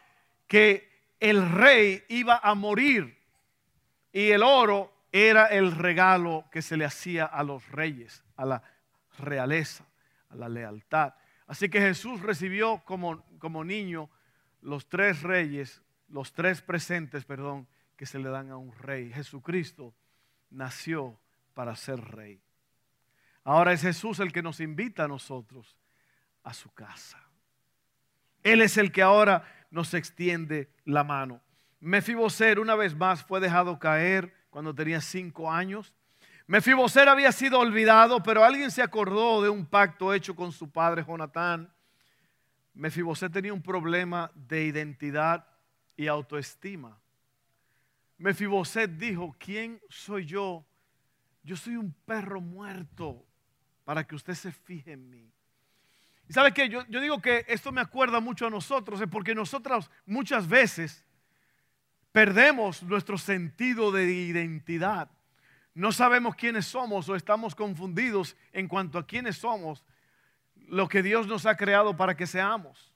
que 0.46 0.90
el 1.20 1.50
rey 1.50 2.04
iba 2.08 2.40
a 2.42 2.54
morir 2.54 3.16
y 4.12 4.30
el 4.30 4.42
oro 4.42 4.92
era 5.12 5.46
el 5.46 5.72
regalo 5.72 6.44
que 6.50 6.62
se 6.62 6.76
le 6.76 6.84
hacía 6.84 7.24
a 7.24 7.42
los 7.42 7.68
reyes, 7.70 8.24
a 8.36 8.44
la 8.44 8.62
realeza, 9.18 9.84
a 10.30 10.36
la 10.36 10.48
lealtad. 10.48 11.14
Así 11.50 11.68
que 11.68 11.80
Jesús 11.80 12.20
recibió 12.20 12.78
como, 12.84 13.24
como 13.40 13.64
niño 13.64 14.08
los 14.62 14.88
tres 14.88 15.22
reyes, 15.22 15.82
los 16.06 16.32
tres 16.32 16.62
presentes, 16.62 17.24
perdón, 17.24 17.66
que 17.96 18.06
se 18.06 18.20
le 18.20 18.28
dan 18.28 18.52
a 18.52 18.56
un 18.56 18.72
rey. 18.72 19.12
Jesucristo 19.12 19.92
nació 20.48 21.18
para 21.52 21.74
ser 21.74 22.00
rey. 22.00 22.40
Ahora 23.42 23.72
es 23.72 23.82
Jesús 23.82 24.20
el 24.20 24.32
que 24.32 24.44
nos 24.44 24.60
invita 24.60 25.02
a 25.02 25.08
nosotros 25.08 25.76
a 26.44 26.54
su 26.54 26.72
casa. 26.72 27.20
Él 28.44 28.62
es 28.62 28.76
el 28.76 28.92
que 28.92 29.02
ahora 29.02 29.42
nos 29.72 29.92
extiende 29.94 30.70
la 30.84 31.02
mano. 31.02 31.42
Mefiboser 31.80 32.60
una 32.60 32.76
vez 32.76 32.94
más 32.94 33.24
fue 33.24 33.40
dejado 33.40 33.80
caer 33.80 34.32
cuando 34.50 34.72
tenía 34.72 35.00
cinco 35.00 35.50
años. 35.50 35.92
Mefiboser 36.50 37.08
había 37.08 37.30
sido 37.30 37.60
olvidado, 37.60 38.20
pero 38.24 38.42
alguien 38.42 38.72
se 38.72 38.82
acordó 38.82 39.40
de 39.40 39.48
un 39.48 39.64
pacto 39.64 40.12
hecho 40.12 40.34
con 40.34 40.50
su 40.50 40.68
padre 40.68 41.04
Jonatán. 41.06 41.72
Mefiboset 42.74 43.32
tenía 43.32 43.52
un 43.52 43.62
problema 43.62 44.32
de 44.34 44.64
identidad 44.64 45.46
y 45.96 46.08
autoestima. 46.08 46.98
Mefiboset 48.18 48.90
dijo, 48.90 49.36
¿quién 49.38 49.80
soy 49.88 50.26
yo? 50.26 50.66
Yo 51.44 51.54
soy 51.54 51.76
un 51.76 51.94
perro 52.04 52.40
muerto 52.40 53.24
para 53.84 54.04
que 54.04 54.16
usted 54.16 54.34
se 54.34 54.50
fije 54.50 54.90
en 54.90 55.08
mí. 55.08 55.30
Y 56.28 56.32
sabe 56.32 56.52
qué, 56.52 56.68
yo 56.68 56.82
digo 57.00 57.22
que 57.22 57.44
esto 57.46 57.70
me 57.70 57.80
acuerda 57.80 58.18
mucho 58.18 58.48
a 58.48 58.50
nosotros, 58.50 59.00
es 59.00 59.06
porque 59.06 59.36
nosotros 59.36 59.88
muchas 60.04 60.48
veces 60.48 61.04
perdemos 62.10 62.82
nuestro 62.82 63.18
sentido 63.18 63.92
de 63.92 64.10
identidad 64.10 65.12
no 65.80 65.92
sabemos 65.92 66.36
quiénes 66.36 66.66
somos 66.66 67.08
o 67.08 67.16
estamos 67.16 67.54
confundidos 67.54 68.36
en 68.52 68.68
cuanto 68.68 68.98
a 68.98 69.06
quiénes 69.06 69.38
somos, 69.38 69.82
lo 70.68 70.86
que 70.86 71.02
Dios 71.02 71.26
nos 71.26 71.46
ha 71.46 71.56
creado 71.56 71.96
para 71.96 72.14
que 72.14 72.26
seamos. 72.26 72.92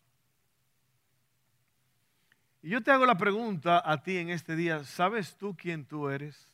Y 2.62 2.69
yo 2.69 2.83
te 2.83 2.91
hago 2.91 3.07
la 3.07 3.17
pregunta 3.17 3.83
a 3.83 4.03
ti 4.03 4.19
en 4.19 4.29
este 4.29 4.55
día, 4.55 4.85
¿sabes 4.85 5.35
tú 5.38 5.57
quién 5.57 5.87
tú 5.87 6.11
eres? 6.11 6.53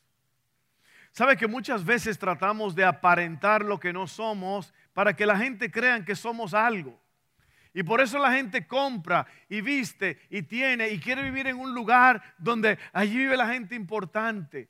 ¿Sabes 1.10 1.36
que 1.36 1.48
muchas 1.48 1.84
veces 1.84 2.16
tratamos 2.16 2.76
de 2.76 2.84
aparentar 2.84 3.64
lo 3.64 3.80
que 3.80 3.92
no 3.92 4.06
somos 4.06 4.72
para 4.94 5.16
que 5.16 5.26
la 5.26 5.36
gente 5.36 5.68
crea 5.68 6.04
que 6.04 6.14
somos 6.14 6.54
algo? 6.54 6.96
Y 7.74 7.82
por 7.82 8.00
eso 8.00 8.20
la 8.20 8.30
gente 8.30 8.68
compra 8.68 9.26
y 9.48 9.62
viste 9.62 10.20
y 10.30 10.42
tiene 10.42 10.90
y 10.90 11.00
quiere 11.00 11.24
vivir 11.24 11.48
en 11.48 11.58
un 11.58 11.74
lugar 11.74 12.22
donde 12.38 12.78
allí 12.92 13.16
vive 13.16 13.36
la 13.36 13.48
gente 13.48 13.74
importante. 13.74 14.68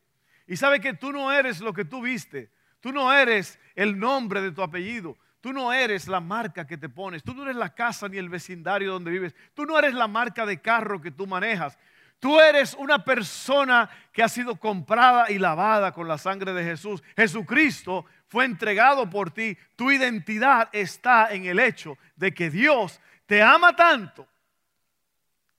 Y 0.51 0.57
sabe 0.57 0.81
que 0.81 0.95
tú 0.95 1.13
no 1.13 1.31
eres 1.31 1.61
lo 1.61 1.73
que 1.73 1.85
tú 1.85 2.03
viste. 2.03 2.51
Tú 2.81 2.91
no 2.91 3.13
eres 3.13 3.61
el 3.77 3.97
nombre 3.97 4.43
de 4.43 4.51
tu 4.51 4.63
apellido. 4.63 5.17
Tú 5.41 5.53
no 5.53 5.73
eres 5.73 6.09
la 6.09 6.19
marca 6.19 6.67
que 6.67 6.77
te 6.77 6.89
pones. 6.89 7.23
Tú 7.23 7.35
no 7.35 7.45
eres 7.45 7.55
la 7.55 7.73
casa 7.73 8.09
ni 8.09 8.19
el 8.19 8.29
vecindario 8.29 8.91
donde 8.91 9.13
vives. 9.13 9.33
Tú 9.55 9.65
no 9.65 9.79
eres 9.79 9.95
la 9.95 10.09
marca 10.09 10.45
de 10.45 10.61
carro 10.61 11.01
que 11.01 11.13
tú 11.13 11.25
manejas. 11.25 11.79
Tú 12.19 12.41
eres 12.41 12.75
una 12.75 13.05
persona 13.05 13.89
que 14.13 14.25
ha 14.25 14.29
sido 14.29 14.57
comprada 14.57 15.31
y 15.31 15.39
lavada 15.39 15.93
con 15.93 16.09
la 16.09 16.19
sangre 16.19 16.53
de 16.53 16.65
Jesús. 16.65 17.01
Jesucristo 17.15 18.05
fue 18.27 18.45
entregado 18.45 19.09
por 19.09 19.31
ti. 19.31 19.57
Tu 19.77 19.93
identidad 19.93 20.69
está 20.73 21.33
en 21.33 21.45
el 21.45 21.61
hecho 21.61 21.97
de 22.17 22.35
que 22.35 22.51
Dios 22.51 23.01
te 23.25 23.41
ama 23.41 23.77
tanto 23.77 24.27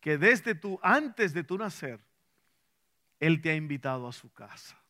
que 0.02 0.18
desde 0.18 0.54
tu 0.54 0.78
antes 0.84 1.34
de 1.34 1.46
tu 1.46 1.58
nacer 1.58 1.98
él 3.22 3.40
te 3.40 3.52
ha 3.52 3.56
invitado 3.56 4.06
a 4.08 4.12
su 4.12 4.34
casa. 4.34 4.81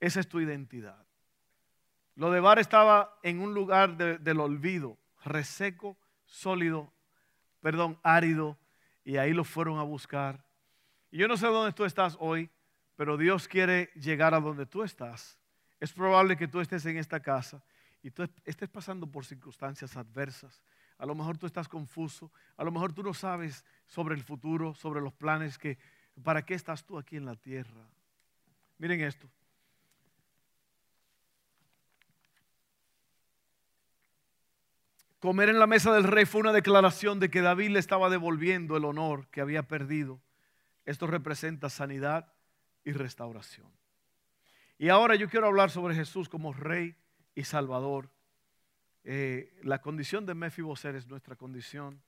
Esa 0.00 0.20
es 0.20 0.28
tu 0.28 0.40
identidad. 0.40 1.06
Lo 2.16 2.30
de 2.30 2.40
Bar 2.40 2.58
estaba 2.58 3.18
en 3.22 3.40
un 3.40 3.54
lugar 3.54 3.96
del 3.96 4.40
olvido, 4.40 4.98
reseco, 5.24 5.96
sólido, 6.24 6.92
perdón, 7.60 7.98
árido, 8.02 8.58
y 9.04 9.16
ahí 9.16 9.32
lo 9.32 9.44
fueron 9.44 9.78
a 9.78 9.82
buscar. 9.82 10.44
Y 11.10 11.18
yo 11.18 11.28
no 11.28 11.36
sé 11.36 11.46
dónde 11.46 11.72
tú 11.72 11.84
estás 11.84 12.16
hoy, 12.20 12.50
pero 12.96 13.16
Dios 13.16 13.48
quiere 13.48 13.90
llegar 13.94 14.34
a 14.34 14.40
donde 14.40 14.66
tú 14.66 14.82
estás. 14.82 15.38
Es 15.78 15.92
probable 15.92 16.36
que 16.36 16.48
tú 16.48 16.60
estés 16.60 16.84
en 16.86 16.98
esta 16.98 17.20
casa 17.20 17.62
y 18.02 18.10
tú 18.10 18.28
estés 18.44 18.68
pasando 18.68 19.06
por 19.06 19.24
circunstancias 19.24 19.96
adversas. 19.96 20.62
A 20.98 21.06
lo 21.06 21.14
mejor 21.14 21.38
tú 21.38 21.46
estás 21.46 21.68
confuso, 21.68 22.30
a 22.56 22.64
lo 22.64 22.70
mejor 22.70 22.92
tú 22.92 23.02
no 23.02 23.14
sabes 23.14 23.64
sobre 23.86 24.14
el 24.14 24.22
futuro, 24.22 24.74
sobre 24.74 25.00
los 25.00 25.14
planes 25.14 25.56
que, 25.56 25.78
¿para 26.22 26.44
qué 26.44 26.54
estás 26.54 26.84
tú 26.84 26.98
aquí 26.98 27.16
en 27.16 27.24
la 27.24 27.36
tierra? 27.36 27.88
Miren 28.78 29.00
esto. 29.00 29.28
Comer 35.20 35.50
en 35.50 35.58
la 35.58 35.66
mesa 35.66 35.92
del 35.92 36.04
rey 36.04 36.24
fue 36.24 36.40
una 36.40 36.52
declaración 36.52 37.20
de 37.20 37.28
que 37.28 37.42
David 37.42 37.72
le 37.72 37.78
estaba 37.78 38.08
devolviendo 38.08 38.78
el 38.78 38.86
honor 38.86 39.28
que 39.28 39.42
había 39.42 39.68
perdido. 39.68 40.18
Esto 40.86 41.06
representa 41.06 41.68
sanidad 41.68 42.32
y 42.84 42.92
restauración. 42.92 43.66
Y 44.78 44.88
ahora 44.88 45.16
yo 45.16 45.28
quiero 45.28 45.46
hablar 45.46 45.70
sobre 45.70 45.94
Jesús 45.94 46.30
como 46.30 46.54
rey 46.54 46.96
y 47.34 47.44
salvador. 47.44 48.08
Eh, 49.04 49.52
la 49.62 49.82
condición 49.82 50.24
de 50.24 50.34
Mefiboset 50.34 50.94
es 50.94 51.06
nuestra 51.06 51.36
condición. 51.36 52.00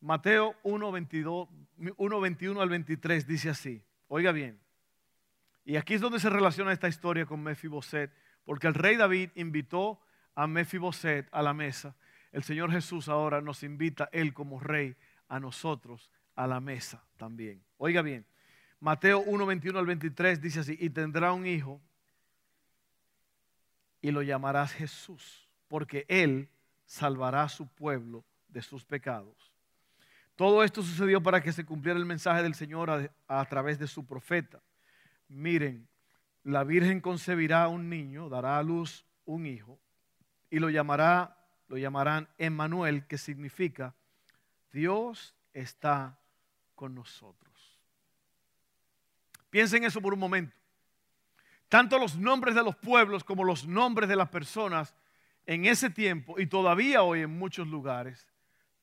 Mateo 0.00 0.54
1, 0.62 0.92
21 0.92 2.60
al 2.60 2.68
23 2.68 3.26
dice 3.26 3.50
así. 3.50 3.82
Oiga 4.06 4.30
bien. 4.30 4.60
Y 5.64 5.74
aquí 5.74 5.94
es 5.94 6.00
donde 6.00 6.20
se 6.20 6.30
relaciona 6.30 6.72
esta 6.72 6.86
historia 6.86 7.26
con 7.26 7.42
Mefiboset, 7.42 8.12
porque 8.44 8.68
el 8.68 8.74
rey 8.74 8.94
David 8.94 9.30
invitó 9.34 10.00
a 10.36 10.46
Mefiboset 10.46 11.28
a 11.32 11.42
la 11.42 11.52
mesa 11.52 11.96
el 12.32 12.42
Señor 12.42 12.70
Jesús 12.70 13.08
ahora 13.08 13.40
nos 13.40 13.62
invita, 13.62 14.08
Él 14.12 14.32
como 14.32 14.60
Rey, 14.60 14.96
a 15.28 15.40
nosotros 15.40 16.10
a 16.34 16.46
la 16.46 16.60
mesa 16.60 17.04
también. 17.16 17.62
Oiga 17.78 18.02
bien, 18.02 18.26
Mateo 18.80 19.20
1, 19.20 19.46
21 19.46 19.78
al 19.78 19.86
23 19.86 20.40
dice 20.40 20.60
así, 20.60 20.76
y 20.80 20.90
tendrá 20.90 21.32
un 21.32 21.46
hijo 21.46 21.80
y 24.00 24.10
lo 24.10 24.22
llamarás 24.22 24.72
Jesús, 24.72 25.48
porque 25.68 26.06
Él 26.08 26.48
salvará 26.86 27.42
a 27.42 27.48
su 27.48 27.68
pueblo 27.68 28.24
de 28.48 28.62
sus 28.62 28.84
pecados. 28.84 29.52
Todo 30.34 30.64
esto 30.64 30.82
sucedió 30.82 31.22
para 31.22 31.42
que 31.42 31.52
se 31.52 31.66
cumpliera 31.66 31.98
el 31.98 32.06
mensaje 32.06 32.42
del 32.42 32.54
Señor 32.54 32.90
a, 32.90 33.10
a 33.28 33.44
través 33.44 33.78
de 33.78 33.86
su 33.86 34.06
profeta. 34.06 34.62
Miren, 35.28 35.86
la 36.42 36.64
Virgen 36.64 37.00
concebirá 37.00 37.68
un 37.68 37.90
niño, 37.90 38.30
dará 38.30 38.56
a 38.56 38.62
luz 38.62 39.04
un 39.26 39.44
hijo 39.44 39.78
y 40.48 40.58
lo 40.58 40.70
llamará 40.70 41.36
lo 41.70 41.78
llamarán 41.78 42.28
Emmanuel, 42.36 43.06
que 43.06 43.16
significa 43.16 43.94
Dios 44.72 45.36
está 45.54 46.18
con 46.74 46.96
nosotros. 46.96 47.78
Piensen 49.50 49.84
eso 49.84 50.00
por 50.00 50.12
un 50.12 50.18
momento. 50.18 50.56
Tanto 51.68 51.96
los 51.96 52.16
nombres 52.16 52.56
de 52.56 52.64
los 52.64 52.74
pueblos 52.74 53.22
como 53.22 53.44
los 53.44 53.68
nombres 53.68 54.08
de 54.08 54.16
las 54.16 54.28
personas 54.28 54.96
en 55.46 55.64
ese 55.64 55.90
tiempo 55.90 56.40
y 56.40 56.46
todavía 56.46 57.04
hoy 57.04 57.20
en 57.20 57.38
muchos 57.38 57.68
lugares 57.68 58.26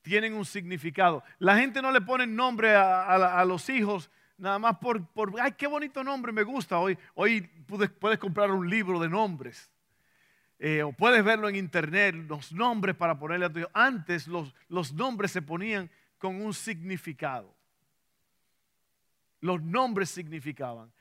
tienen 0.02 0.34
un 0.34 0.46
significado. 0.46 1.26
La 1.40 1.58
gente 1.58 1.82
no 1.82 1.92
le 1.92 2.00
pone 2.00 2.26
nombre 2.26 2.74
a, 2.74 3.44
los 3.44 3.68
hijos 3.68 4.10
nada 4.38 4.60
más 4.60 4.78
por, 4.78 5.06
por 5.08 5.34
ay, 5.42 5.52
qué 5.58 5.68
bonito 5.68 6.06
nombre, 6.06 6.32
me 6.32 6.44
gusta. 6.44 6.80
Hoy, 6.80 6.98
hoy 7.16 7.42
puedes 8.00 8.18
comprar 8.18 8.50
un 8.50 8.70
libro 8.70 8.98
de 8.98 9.10
nombres. 9.10 9.70
Eh, 10.60 10.82
o 10.82 10.92
puedes 10.92 11.24
verlo 11.24 11.50
en 11.50 11.56
internet, 11.56 12.16
los 12.16 12.52
nombres 12.52 12.96
para 12.96 13.18
ponerle 13.18 13.46
a 13.46 13.50
tu 13.52 13.60
hijo. 13.60 13.70
Antes 13.74 14.28
los, 14.28 14.54
los 14.70 14.92
nombres 14.94 15.32
se 15.32 15.42
ponían 15.42 15.90
con 16.18 16.42
un 16.42 16.54
significado. 16.54 17.54
Los 19.40 19.62
nombres 19.62 20.10
significaban. 20.10 20.92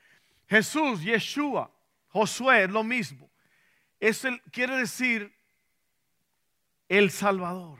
Jesús, 0.47 1.01
Yeshua, 1.03 1.71
Josué 2.09 2.65
es 2.65 2.69
lo 2.69 2.83
mismo. 2.83 3.29
Es 3.99 4.23
el, 4.25 4.41
quiere 4.51 4.77
decir 4.77 5.33
el 6.87 7.09
Salvador. 7.09 7.79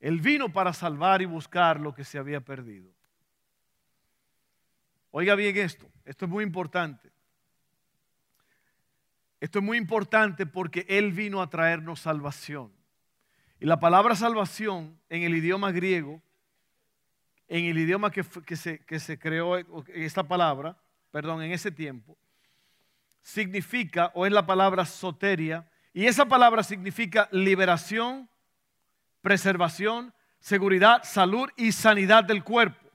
Él 0.00 0.20
vino 0.20 0.52
para 0.52 0.72
salvar 0.72 1.22
y 1.22 1.26
buscar 1.26 1.78
lo 1.78 1.94
que 1.94 2.04
se 2.04 2.18
había 2.18 2.40
perdido. 2.40 2.90
Oiga 5.12 5.34
bien 5.34 5.56
esto, 5.56 5.90
esto 6.04 6.24
es 6.24 6.30
muy 6.30 6.44
importante. 6.44 7.10
Esto 9.40 9.58
es 9.58 9.64
muy 9.64 9.78
importante 9.78 10.44
porque 10.44 10.84
Él 10.88 11.12
vino 11.12 11.40
a 11.40 11.48
traernos 11.48 12.00
salvación. 12.00 12.72
Y 13.58 13.66
la 13.66 13.80
palabra 13.80 14.14
salvación 14.14 14.98
en 15.08 15.22
el 15.22 15.34
idioma 15.34 15.72
griego, 15.72 16.22
en 17.48 17.64
el 17.64 17.78
idioma 17.78 18.10
que, 18.10 18.22
se, 18.56 18.78
que 18.84 19.00
se 19.00 19.18
creó 19.18 19.56
esta 19.88 20.22
palabra, 20.22 20.76
perdón, 21.10 21.42
en 21.42 21.52
ese 21.52 21.70
tiempo, 21.70 22.16
significa, 23.22 24.12
o 24.14 24.26
es 24.26 24.32
la 24.32 24.46
palabra 24.46 24.84
soteria, 24.84 25.68
y 25.92 26.06
esa 26.06 26.26
palabra 26.26 26.62
significa 26.62 27.28
liberación, 27.32 28.28
preservación, 29.20 30.14
seguridad, 30.38 31.02
salud 31.02 31.48
y 31.56 31.72
sanidad 31.72 32.24
del 32.24 32.44
cuerpo, 32.44 32.88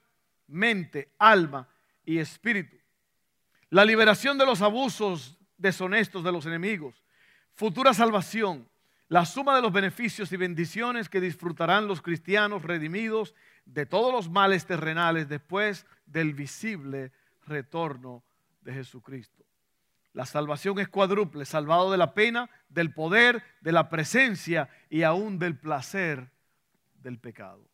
mente, 0.48 1.12
alma 1.18 1.68
y 2.06 2.18
espíritu. 2.18 2.78
La 3.70 3.84
liberación 3.84 4.38
de 4.38 4.46
los 4.46 4.62
abusos 4.62 5.38
deshonestos 5.58 6.24
de 6.24 6.32
los 6.32 6.46
enemigos, 6.46 7.04
futura 7.54 7.94
salvación, 7.94 8.68
la 9.08 9.26
suma 9.26 9.56
de 9.56 9.62
los 9.62 9.72
beneficios 9.72 10.32
y 10.32 10.38
bendiciones 10.38 11.10
que 11.10 11.22
disfrutarán 11.22 11.88
los 11.88 12.02
cristianos 12.02 12.64
redimidos 12.64 13.36
de 13.66 13.86
todos 13.86 14.12
los 14.12 14.30
males 14.30 14.66
terrenales 14.66 15.30
después 15.30 15.86
del 16.06 16.34
visible 16.34 17.12
retorno 17.46 18.24
de 18.62 18.74
Jesucristo. 18.74 19.46
La 20.14 20.26
salvación 20.26 20.80
es 20.80 20.88
cuádruple, 20.88 21.46
salvado 21.46 21.92
de 21.92 21.98
la 21.98 22.14
pena, 22.14 22.50
del 22.70 22.94
poder, 22.94 23.44
de 23.62 23.72
la 23.72 23.90
presencia 23.90 24.70
y 24.90 25.04
aún 25.04 25.38
del 25.40 25.58
placer 25.58 26.32
del 27.02 27.20
pecado. 27.20 27.68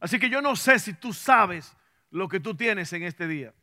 Así 0.00 0.18
que 0.18 0.28
yo 0.28 0.42
no 0.42 0.56
sé 0.56 0.78
si 0.78 0.92
tú 0.92 1.12
sabes 1.12 1.74
lo 2.10 2.28
que 2.28 2.40
tú 2.40 2.54
tienes 2.54 2.92
en 2.92 3.04
este 3.04 3.26
día. 3.26 3.54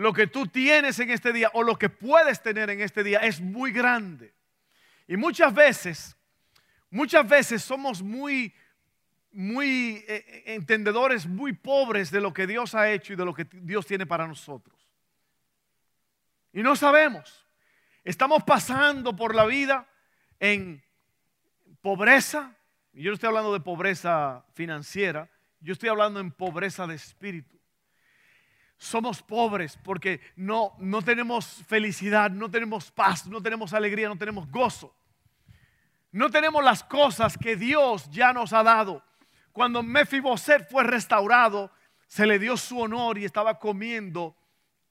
Lo 0.00 0.14
que 0.14 0.26
tú 0.26 0.46
tienes 0.46 0.98
en 0.98 1.10
este 1.10 1.30
día 1.30 1.50
o 1.52 1.62
lo 1.62 1.78
que 1.78 1.90
puedes 1.90 2.42
tener 2.42 2.70
en 2.70 2.80
este 2.80 3.04
día 3.04 3.18
es 3.18 3.38
muy 3.38 3.70
grande. 3.70 4.32
Y 5.06 5.18
muchas 5.18 5.52
veces, 5.52 6.16
muchas 6.88 7.28
veces 7.28 7.62
somos 7.62 8.00
muy, 8.00 8.50
muy 9.30 10.02
eh, 10.08 10.24
eh, 10.26 10.42
entendedores, 10.54 11.26
muy 11.26 11.52
pobres 11.52 12.10
de 12.10 12.22
lo 12.22 12.32
que 12.32 12.46
Dios 12.46 12.74
ha 12.74 12.90
hecho 12.90 13.12
y 13.12 13.16
de 13.16 13.26
lo 13.26 13.34
que 13.34 13.46
Dios 13.52 13.84
tiene 13.84 14.06
para 14.06 14.26
nosotros. 14.26 14.74
Y 16.54 16.62
no 16.62 16.76
sabemos. 16.76 17.46
Estamos 18.02 18.42
pasando 18.44 19.14
por 19.14 19.34
la 19.34 19.44
vida 19.44 19.86
en 20.38 20.82
pobreza. 21.82 22.56
Y 22.94 23.02
yo 23.02 23.10
no 23.10 23.16
estoy 23.16 23.28
hablando 23.28 23.52
de 23.52 23.60
pobreza 23.60 24.46
financiera, 24.54 25.28
yo 25.60 25.74
estoy 25.74 25.90
hablando 25.90 26.20
en 26.20 26.30
pobreza 26.30 26.86
de 26.86 26.94
espíritu. 26.94 27.59
Somos 28.80 29.22
pobres 29.22 29.78
porque 29.84 30.22
no, 30.36 30.72
no 30.78 31.02
tenemos 31.02 31.62
felicidad, 31.68 32.30
no 32.30 32.50
tenemos 32.50 32.90
paz, 32.90 33.26
no 33.26 33.42
tenemos 33.42 33.74
alegría, 33.74 34.08
no 34.08 34.16
tenemos 34.16 34.50
gozo. 34.50 34.96
No 36.12 36.30
tenemos 36.30 36.64
las 36.64 36.82
cosas 36.82 37.36
que 37.36 37.56
Dios 37.56 38.08
ya 38.10 38.32
nos 38.32 38.54
ha 38.54 38.62
dado. 38.62 39.04
Cuando 39.52 39.82
Mefiboset 39.82 40.66
fue 40.70 40.82
restaurado, 40.84 41.70
se 42.06 42.26
le 42.26 42.38
dio 42.38 42.56
su 42.56 42.80
honor 42.80 43.18
y 43.18 43.26
estaba 43.26 43.58
comiendo 43.58 44.34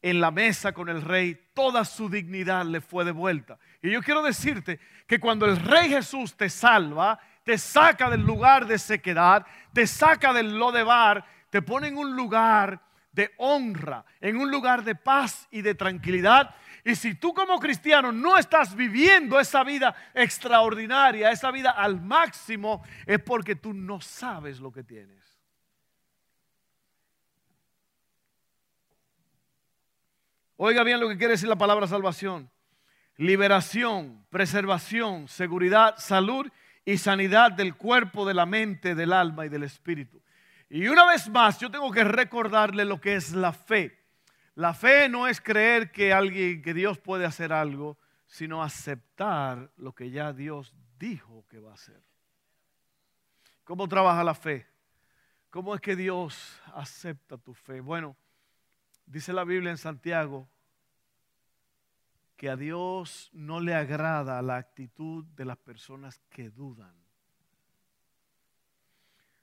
en 0.03 0.21
la 0.21 0.29
mesa 0.29 0.71
con 0.71 0.87
el 0.87 1.01
rey, 1.01 1.49
toda 1.55 1.83
su 1.83 2.09
dignidad 2.09 2.65
le 2.65 2.81
fue 2.81 3.03
devuelta. 3.03 3.57
Y 3.81 3.89
yo 3.89 4.03
quiero 4.03 4.21
decirte 4.21 4.79
que 5.07 5.19
cuando 5.19 5.47
el 5.47 5.57
rey 5.57 5.89
Jesús 5.89 6.37
te 6.37 6.47
salva, 6.47 7.19
te 7.43 7.57
saca 7.57 8.07
del 8.11 8.21
lugar 8.21 8.67
de 8.67 8.77
sequedad, 8.77 9.47
te 9.73 9.87
saca 9.87 10.31
del 10.31 10.59
lodebar, 10.59 11.25
te 11.49 11.63
pone 11.63 11.87
en 11.87 11.97
un 11.97 12.15
lugar 12.15 12.87
de 13.11 13.31
honra, 13.37 14.05
en 14.21 14.37
un 14.37 14.51
lugar 14.51 14.83
de 14.83 14.95
paz 14.95 15.47
y 15.51 15.61
de 15.61 15.75
tranquilidad. 15.75 16.55
Y 16.83 16.95
si 16.95 17.15
tú 17.15 17.33
como 17.33 17.59
cristiano 17.59 18.11
no 18.11 18.37
estás 18.37 18.75
viviendo 18.75 19.39
esa 19.39 19.63
vida 19.63 19.95
extraordinaria, 20.13 21.31
esa 21.31 21.51
vida 21.51 21.71
al 21.71 22.01
máximo, 22.01 22.83
es 23.05 23.19
porque 23.19 23.55
tú 23.55 23.73
no 23.73 23.99
sabes 24.01 24.59
lo 24.59 24.71
que 24.71 24.83
tienes. 24.83 25.19
Oiga 30.61 30.83
bien 30.83 30.99
lo 30.99 31.07
que 31.07 31.17
quiere 31.17 31.33
decir 31.33 31.47
la 31.47 31.57
palabra 31.57 31.87
salvación. 31.87 32.49
Liberación, 33.15 34.25
preservación, 34.29 35.27
seguridad, 35.27 35.95
salud 35.97 36.47
y 36.85 36.97
sanidad 36.97 37.51
del 37.51 37.75
cuerpo, 37.75 38.25
de 38.25 38.33
la 38.33 38.45
mente, 38.45 38.93
del 38.95 39.13
alma 39.13 39.45
y 39.45 39.49
del 39.49 39.63
espíritu. 39.63 40.21
Y 40.69 40.87
una 40.87 41.05
vez 41.05 41.29
más, 41.29 41.59
yo 41.59 41.71
tengo 41.71 41.91
que 41.91 42.03
recordarle 42.03 42.85
lo 42.85 43.01
que 43.01 43.15
es 43.15 43.31
la 43.31 43.51
fe. 43.51 43.97
La 44.55 44.73
fe 44.73 45.09
no 45.09 45.27
es 45.27 45.41
creer 45.41 45.91
que 45.91 46.13
alguien, 46.13 46.61
que 46.61 46.73
Dios 46.73 46.99
puede 46.99 47.25
hacer 47.25 47.51
algo, 47.51 47.97
sino 48.27 48.61
aceptar 48.61 49.71
lo 49.77 49.93
que 49.93 50.11
ya 50.11 50.33
Dios 50.33 50.75
dijo 50.99 51.45
que 51.49 51.59
va 51.59 51.71
a 51.71 51.75
hacer. 51.75 52.01
¿Cómo 53.63 53.87
trabaja 53.87 54.23
la 54.23 54.35
fe? 54.35 54.67
¿Cómo 55.49 55.73
es 55.73 55.81
que 55.81 55.95
Dios 55.95 56.61
acepta 56.73 57.37
tu 57.37 57.53
fe? 57.53 57.81
Bueno, 57.81 58.15
Dice 59.09 59.33
la 59.33 59.43
Biblia 59.43 59.71
en 59.71 59.77
Santiago 59.79 60.47
que 62.37 62.47
a 62.47 62.55
Dios 62.55 63.31
no 63.33 63.59
le 63.59 63.73
agrada 63.73 64.39
la 64.43 64.57
actitud 64.57 65.25
de 65.35 65.45
las 65.45 65.57
personas 65.57 66.21
que 66.29 66.51
dudan. 66.51 66.93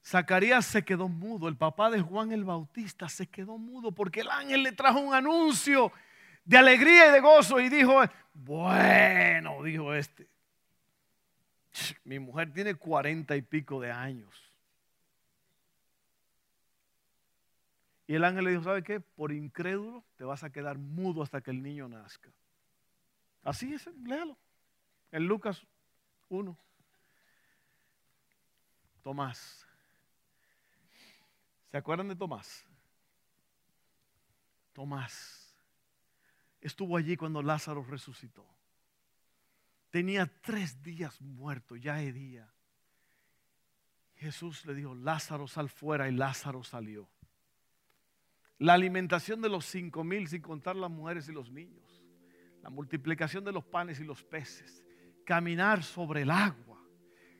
Zacarías 0.06 0.64
se 0.64 0.84
quedó 0.84 1.08
mudo, 1.08 1.48
el 1.48 1.56
papá 1.56 1.90
de 1.90 2.00
Juan 2.00 2.30
el 2.30 2.44
Bautista 2.44 3.08
se 3.08 3.26
quedó 3.26 3.58
mudo 3.58 3.90
porque 3.90 4.20
el 4.20 4.30
ángel 4.30 4.62
le 4.62 4.70
trajo 4.70 5.00
un 5.00 5.12
anuncio 5.12 5.90
de 6.44 6.56
alegría 6.56 7.08
y 7.08 7.10
de 7.10 7.20
gozo 7.20 7.58
y 7.58 7.68
dijo, 7.68 8.00
bueno, 8.32 9.64
dijo 9.64 9.92
este, 9.92 10.28
mi 12.04 12.20
mujer 12.20 12.52
tiene 12.52 12.76
cuarenta 12.76 13.34
y 13.34 13.42
pico 13.42 13.80
de 13.80 13.90
años. 13.90 14.32
Y 18.06 18.14
el 18.14 18.22
ángel 18.22 18.44
le 18.44 18.50
dijo, 18.52 18.62
¿sabe 18.62 18.84
qué? 18.84 19.00
Por 19.00 19.32
incrédulo 19.32 20.04
te 20.14 20.22
vas 20.22 20.44
a 20.44 20.50
quedar 20.50 20.78
mudo 20.78 21.24
hasta 21.24 21.40
que 21.40 21.50
el 21.50 21.60
niño 21.64 21.88
nazca. 21.88 22.30
Así 23.42 23.74
es, 23.74 23.88
léalo. 24.04 24.36
En 25.10 25.26
Lucas 25.26 25.66
1. 26.28 26.56
Tomás. 29.02 29.65
¿Se 31.70 31.76
acuerdan 31.76 32.09
de 32.09 32.16
Tomás? 32.16 32.64
Tomás 34.72 35.46
estuvo 36.61 36.96
allí 36.96 37.16
cuando 37.16 37.42
Lázaro 37.42 37.85
resucitó. 37.85 38.44
Tenía 39.90 40.26
tres 40.42 40.83
días 40.83 41.20
muerto, 41.20 41.76
ya 41.76 41.96
día. 41.96 42.52
Jesús 44.16 44.66
le 44.66 44.74
dijo, 44.74 44.94
Lázaro 44.94 45.46
sal 45.46 45.68
fuera 45.68 46.09
y 46.09 46.12
Lázaro 46.12 46.64
salió. 46.64 47.09
La 48.59 48.72
alimentación 48.72 49.40
de 49.42 49.48
los 49.48 49.64
cinco 49.66 50.02
mil, 50.02 50.26
sin 50.29 50.42
contar 50.42 50.74
las 50.76 50.90
mujeres 50.90 51.29
y 51.29 51.33
los 51.33 51.50
niños. 51.50 52.05
La 52.62 52.70
multiplicación 52.70 53.44
de 53.44 53.52
los 53.52 53.64
panes 53.64 54.00
y 54.00 54.05
los 54.05 54.24
peces. 54.24 54.85
Caminar 55.24 55.85
sobre 55.85 56.22
el 56.22 56.31
agua. 56.31 56.83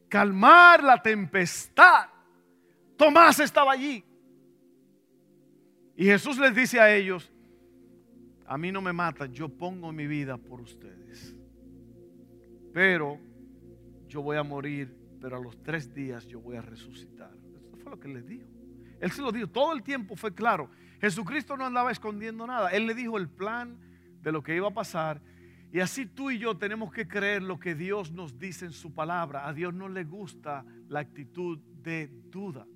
Calmar 0.09 0.85
la 0.85 1.03
tempestad. 1.03 2.09
Tomás 2.97 3.41
estaba 3.41 3.73
allí. 3.73 4.05
Y 5.97 6.05
Jesús 6.05 6.39
les 6.39 6.55
dice 6.55 6.79
a 6.79 6.95
ellos, 6.95 7.33
a 8.47 8.59
mí 8.59 8.71
no 8.71 8.81
me 8.81 8.93
matan, 8.93 9.33
yo 9.33 9.49
pongo 9.49 9.93
mi 9.93 10.07
vida 10.07 10.37
por 10.37 10.61
ustedes. 10.61 11.35
Pero 12.73 13.19
yo 14.07 14.21
voy 14.21 14.37
a 14.37 14.43
morir, 14.43 14.95
pero 15.21 15.39
a 15.39 15.41
los 15.41 15.63
tres 15.63 15.93
días 15.95 16.27
yo 16.27 16.41
voy 16.41 16.57
a 16.57 16.63
resucitar. 16.63 17.33
Eso 17.57 17.77
fue 17.79 17.91
lo 17.91 17.99
que 17.99 18.09
les 18.09 18.27
dijo. 18.27 18.47
Él 19.01 19.11
se 19.11 19.23
lo 19.23 19.33
dijo, 19.33 19.47
todo 19.49 19.73
el 19.73 19.83
tiempo 19.83 20.17
fue 20.17 20.35
claro. 20.35 20.71
Jesucristo 21.01 21.57
no 21.57 21.65
andaba 21.67 21.91
escondiendo 21.91 22.47
nada. 22.47 22.71
Él 22.71 22.87
le 22.87 22.95
dijo 22.95 23.17
el 23.17 23.29
plan 23.29 23.79
de 24.23 24.33
lo 24.33 24.43
que 24.43 24.55
iba 24.55 24.69
a 24.69 24.75
pasar. 24.75 25.21
Y 25.73 25.81
así 25.81 26.07
tú 26.07 26.31
y 26.31 26.39
yo 26.39 26.57
tenemos 26.57 26.93
que 26.93 27.09
creer 27.09 27.43
lo 27.43 27.59
que 27.59 27.75
Dios 27.75 28.13
nos 28.13 28.39
dice 28.39 28.67
en 28.67 28.73
su 28.73 28.95
palabra. 28.95 29.47
A 29.47 29.53
Dios 29.53 29.75
no 29.75 29.89
le 29.89 30.05
gusta 30.05 30.65
la 30.89 31.01
actitud 31.01 31.59
de 31.83 32.11
duda. 32.31 32.67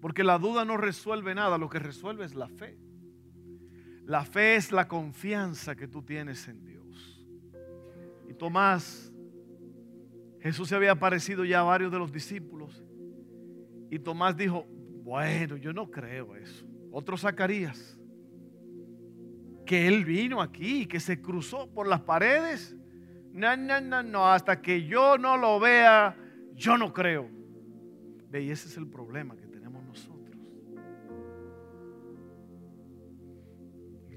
Porque 0.00 0.24
la 0.24 0.38
duda 0.38 0.64
no 0.64 0.76
resuelve 0.76 1.34
nada, 1.34 1.58
lo 1.58 1.68
que 1.68 1.78
resuelve 1.78 2.24
es 2.24 2.34
la 2.34 2.48
fe. 2.48 2.78
La 4.04 4.24
fe 4.24 4.56
es 4.56 4.72
la 4.72 4.88
confianza 4.88 5.76
que 5.76 5.86
tú 5.86 6.02
tienes 6.02 6.48
en 6.48 6.64
Dios. 6.64 7.26
Y 8.28 8.34
Tomás, 8.34 9.12
Jesús 10.40 10.68
se 10.68 10.74
había 10.74 10.92
aparecido 10.92 11.44
ya 11.44 11.60
a 11.60 11.64
varios 11.64 11.92
de 11.92 11.98
los 11.98 12.12
discípulos. 12.12 12.82
Y 13.90 13.98
Tomás 13.98 14.36
dijo, 14.36 14.66
bueno, 15.04 15.56
yo 15.56 15.72
no 15.72 15.90
creo 15.90 16.34
eso. 16.34 16.66
Otro 16.92 17.16
Zacarías, 17.16 17.98
que 19.66 19.86
él 19.86 20.04
vino 20.04 20.40
aquí, 20.40 20.86
que 20.86 20.98
se 20.98 21.20
cruzó 21.20 21.68
por 21.72 21.86
las 21.86 22.00
paredes. 22.00 22.76
No, 23.32 23.56
no, 23.56 23.80
no, 23.80 24.02
no, 24.02 24.26
hasta 24.26 24.60
que 24.60 24.86
yo 24.86 25.18
no 25.18 25.36
lo 25.36 25.60
vea, 25.60 26.16
yo 26.54 26.76
no 26.76 26.92
creo. 26.92 27.28
Ve, 28.28 28.42
y 28.42 28.50
ese 28.50 28.68
es 28.68 28.76
el 28.76 28.88
problema 28.88 29.36
que 29.36 29.49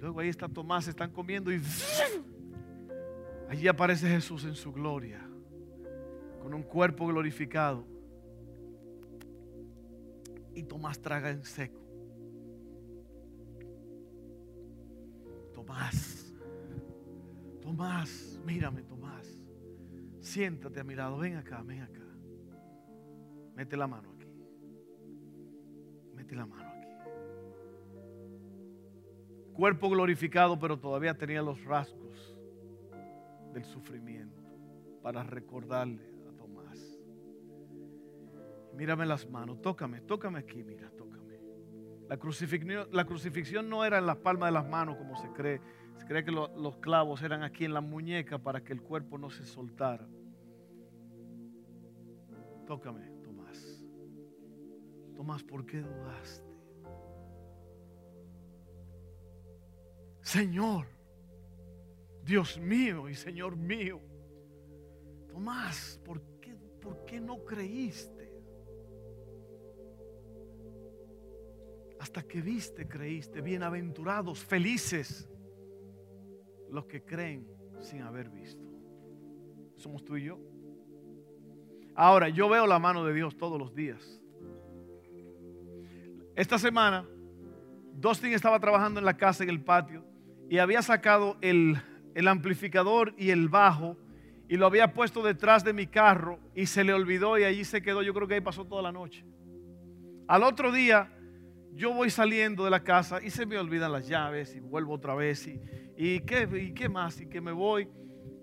luego 0.03 0.19
ahí 0.19 0.27
está 0.27 0.49
Tomás, 0.49 0.85
están 0.89 1.11
comiendo 1.11 1.49
y 1.49 1.61
allí 3.47 3.69
aparece 3.69 4.05
Jesús 4.09 4.43
en 4.43 4.53
su 4.53 4.73
gloria, 4.73 5.25
con 6.41 6.53
un 6.53 6.61
cuerpo 6.61 7.07
glorificado. 7.07 7.85
Y 10.53 10.63
Tomás 10.63 10.99
traga 10.99 11.29
en 11.29 11.45
seco. 11.45 11.79
Tomás, 15.53 16.33
Tomás, 17.61 18.37
mírame, 18.45 18.83
Tomás. 18.83 19.39
Siéntate 20.19 20.81
a 20.81 20.83
mi 20.83 20.95
lado, 20.95 21.17
ven 21.17 21.37
acá, 21.37 21.63
ven 21.63 21.81
acá. 21.81 22.05
Mete 23.55 23.77
la 23.77 23.87
mano 23.87 24.11
aquí. 24.11 24.27
Mete 26.13 26.35
la 26.35 26.45
mano. 26.45 26.72
Cuerpo 29.53 29.89
glorificado, 29.89 30.57
pero 30.59 30.79
todavía 30.79 31.15
tenía 31.15 31.41
los 31.41 31.63
rasgos 31.63 32.37
del 33.53 33.65
sufrimiento 33.65 34.41
para 35.01 35.23
recordarle 35.23 36.09
a 36.27 36.35
Tomás. 36.35 36.99
Mírame 38.73 39.05
las 39.05 39.29
manos, 39.29 39.61
tócame, 39.61 40.01
tócame 40.01 40.39
aquí, 40.39 40.63
mira, 40.63 40.89
tócame. 40.97 41.39
La 42.09 42.17
crucifixión, 43.05 43.69
no 43.69 43.85
era 43.85 43.97
en 43.97 44.05
las 44.05 44.17
palmas 44.17 44.49
de 44.49 44.53
las 44.53 44.67
manos 44.67 44.97
como 44.97 45.15
se 45.15 45.29
cree. 45.29 45.61
Se 45.97 46.05
cree 46.05 46.25
que 46.25 46.31
los 46.31 46.77
clavos 46.77 47.21
eran 47.21 47.43
aquí 47.43 47.65
en 47.65 47.73
la 47.73 47.81
muñeca 47.81 48.39
para 48.39 48.63
que 48.63 48.73
el 48.73 48.81
cuerpo 48.81 49.17
no 49.17 49.29
se 49.29 49.45
soltara. 49.45 50.07
Tócame, 52.65 53.09
Tomás. 53.23 53.85
Tomás, 55.15 55.43
¿por 55.43 55.65
qué 55.65 55.81
dudaste? 55.81 56.52
Señor, 60.33 60.87
Dios 62.25 62.57
mío 62.57 63.07
y 63.07 63.13
Señor 63.13 63.55
mío. 63.55 64.01
Tomás, 65.27 66.01
¿por 66.03 66.23
qué, 66.41 66.55
por 66.81 67.05
qué 67.05 67.21
no 67.21 67.45
creíste? 67.45 68.33
Hasta 71.99 72.23
que 72.23 72.41
viste, 72.41 72.87
creíste. 72.87 73.41
Bienaventurados, 73.41 74.39
felices 74.43 75.29
los 76.71 76.87
que 76.87 77.03
creen 77.03 77.47
sin 77.79 78.01
haber 78.01 78.31
visto. 78.31 78.65
Somos 79.75 80.03
tú 80.03 80.17
y 80.17 80.23
yo. 80.23 80.39
Ahora, 81.93 82.29
yo 82.29 82.49
veo 82.49 82.65
la 82.65 82.79
mano 82.79 83.05
de 83.05 83.13
Dios 83.13 83.37
todos 83.37 83.59
los 83.59 83.75
días. 83.75 84.19
Esta 86.35 86.57
semana, 86.57 87.07
Dustin 87.93 88.33
estaba 88.33 88.59
trabajando 88.59 88.99
en 88.99 89.05
la 89.05 89.15
casa, 89.15 89.43
en 89.43 89.51
el 89.51 89.63
patio, 89.63 90.11
y 90.53 90.59
había 90.59 90.83
sacado 90.83 91.35
el, 91.41 91.79
amplificador 92.27 93.15
y 93.17 93.31
el 93.31 93.49
bajo 93.49 93.97
y 94.47 94.55
lo 94.55 94.67
había 94.67 94.93
puesto 94.93 95.23
detrás 95.23 95.63
de 95.63 95.73
mi 95.73 95.87
carro 95.87 96.37
y 96.53 96.67
se 96.67 96.83
le 96.83 96.93
olvidó 96.93 97.39
y 97.39 97.43
allí 97.43 97.63
se 97.63 97.81
quedó. 97.81 98.03
Yo 98.03 98.13
creo 98.13 98.27
que 98.27 98.35
ahí 98.35 98.41
pasó 98.41 98.63
toda 98.63 98.83
la 98.83 98.91
noche. 98.91 99.25
Al 100.27 100.43
otro 100.43 100.71
día, 100.71 101.11
yo 101.71 101.91
voy 101.95 102.11
saliendo 102.11 102.65
de 102.65 102.69
la 102.69 102.83
casa 102.83 103.19
y 103.19 103.31
se 103.31 103.47
me 103.47 103.57
olvidan 103.57 103.91
las 103.91 104.07
llaves 104.07 104.55
y 104.55 104.59
vuelvo 104.59 104.93
otra 104.93 105.15
vez 105.15 105.47
y, 105.47 105.59
y, 105.97 106.19
¿qué, 106.19 106.47
y 106.61 106.71
qué 106.71 106.87
más 106.87 107.19
y 107.19 107.25
que 107.25 107.41
me 107.41 107.51
voy. 107.51 107.89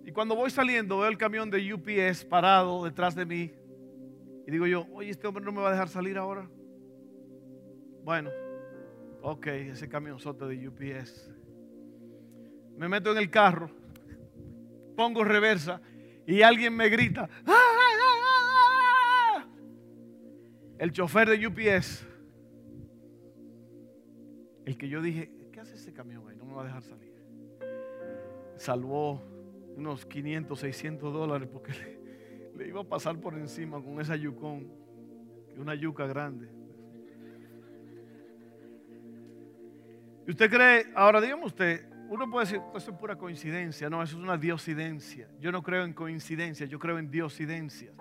Y 0.04 0.10
cuando 0.10 0.34
voy 0.34 0.50
saliendo 0.50 0.98
veo 0.98 1.08
el 1.08 1.16
camión 1.16 1.48
de 1.48 1.72
UPS 1.72 2.24
parado 2.24 2.82
detrás 2.82 3.14
de 3.14 3.24
mí 3.24 3.52
y 4.48 4.50
digo 4.50 4.66
yo, 4.66 4.84
oye, 4.94 5.10
este 5.10 5.28
hombre 5.28 5.44
no 5.44 5.52
me 5.52 5.60
va 5.60 5.68
a 5.68 5.72
dejar 5.72 5.88
salir 5.88 6.18
ahora. 6.18 6.50
Bueno, 8.02 8.30
ok, 9.22 9.46
ese 9.46 9.88
camionzote 9.88 10.44
de 10.46 10.66
UPS. 10.66 11.39
Me 12.80 12.88
meto 12.88 13.12
en 13.12 13.18
el 13.18 13.28
carro, 13.28 13.70
pongo 14.96 15.22
reversa 15.22 15.82
y 16.26 16.40
alguien 16.40 16.74
me 16.74 16.88
grita. 16.88 17.28
¡Ah, 17.44 17.52
ah, 17.52 17.90
ah, 19.36 19.46
el 20.78 20.90
chofer 20.90 21.28
de 21.28 21.46
UPS 21.46 22.06
el 24.64 24.78
que 24.78 24.88
yo 24.88 25.02
dije, 25.02 25.30
¿qué 25.52 25.60
hace 25.60 25.74
ese 25.74 25.92
camión 25.92 26.26
ahí? 26.26 26.36
No 26.38 26.46
me 26.46 26.54
va 26.54 26.62
a 26.62 26.64
dejar 26.64 26.82
salir. 26.82 27.12
Salvó 28.56 29.20
unos 29.76 30.06
500, 30.06 30.58
600 30.58 31.12
dólares 31.12 31.50
porque 31.52 31.72
le, 32.56 32.66
iba 32.66 32.80
a 32.80 32.84
pasar 32.84 33.20
por 33.20 33.34
encima 33.34 33.82
con 33.82 34.00
esa 34.00 34.16
yucón, 34.16 34.72
una 35.58 35.74
yuca 35.74 36.06
grande. 36.06 36.48
¿Y 40.26 40.30
usted 40.30 40.48
cree, 40.48 40.86
ahora 40.94 41.20
dígame 41.20 41.44
usted, 41.44 41.89
uno 42.10 42.28
puede 42.28 42.46
decir, 42.46 42.60
eso 42.74 42.90
es 42.90 42.96
pura 42.96 43.14
coincidencia, 43.14 43.88
no, 43.88 44.02
eso 44.02 44.16
es 44.16 44.22
una 44.22 44.36
diosidencia. 44.36 45.28
Yo 45.38 45.52
no 45.52 45.62
creo 45.62 45.84
en 45.84 45.92
coincidencia, 45.92 46.66
yo 46.66 46.80
creo 46.80 46.98
en 46.98 47.08
diosidencia. 47.08 47.92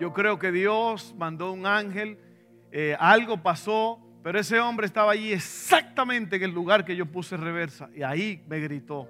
Yo 0.00 0.12
creo 0.12 0.36
que 0.36 0.50
Dios 0.50 1.14
mandó 1.16 1.52
un 1.52 1.64
ángel, 1.64 2.18
eh, 2.72 2.96
algo 2.98 3.40
pasó, 3.40 4.00
pero 4.24 4.40
ese 4.40 4.58
hombre 4.58 4.86
estaba 4.86 5.12
allí 5.12 5.32
exactamente 5.32 6.34
en 6.34 6.42
el 6.42 6.50
lugar 6.50 6.84
que 6.84 6.96
yo 6.96 7.06
puse 7.06 7.36
reversa. 7.36 7.88
Y 7.94 8.02
ahí 8.02 8.42
me 8.48 8.58
gritó. 8.58 9.08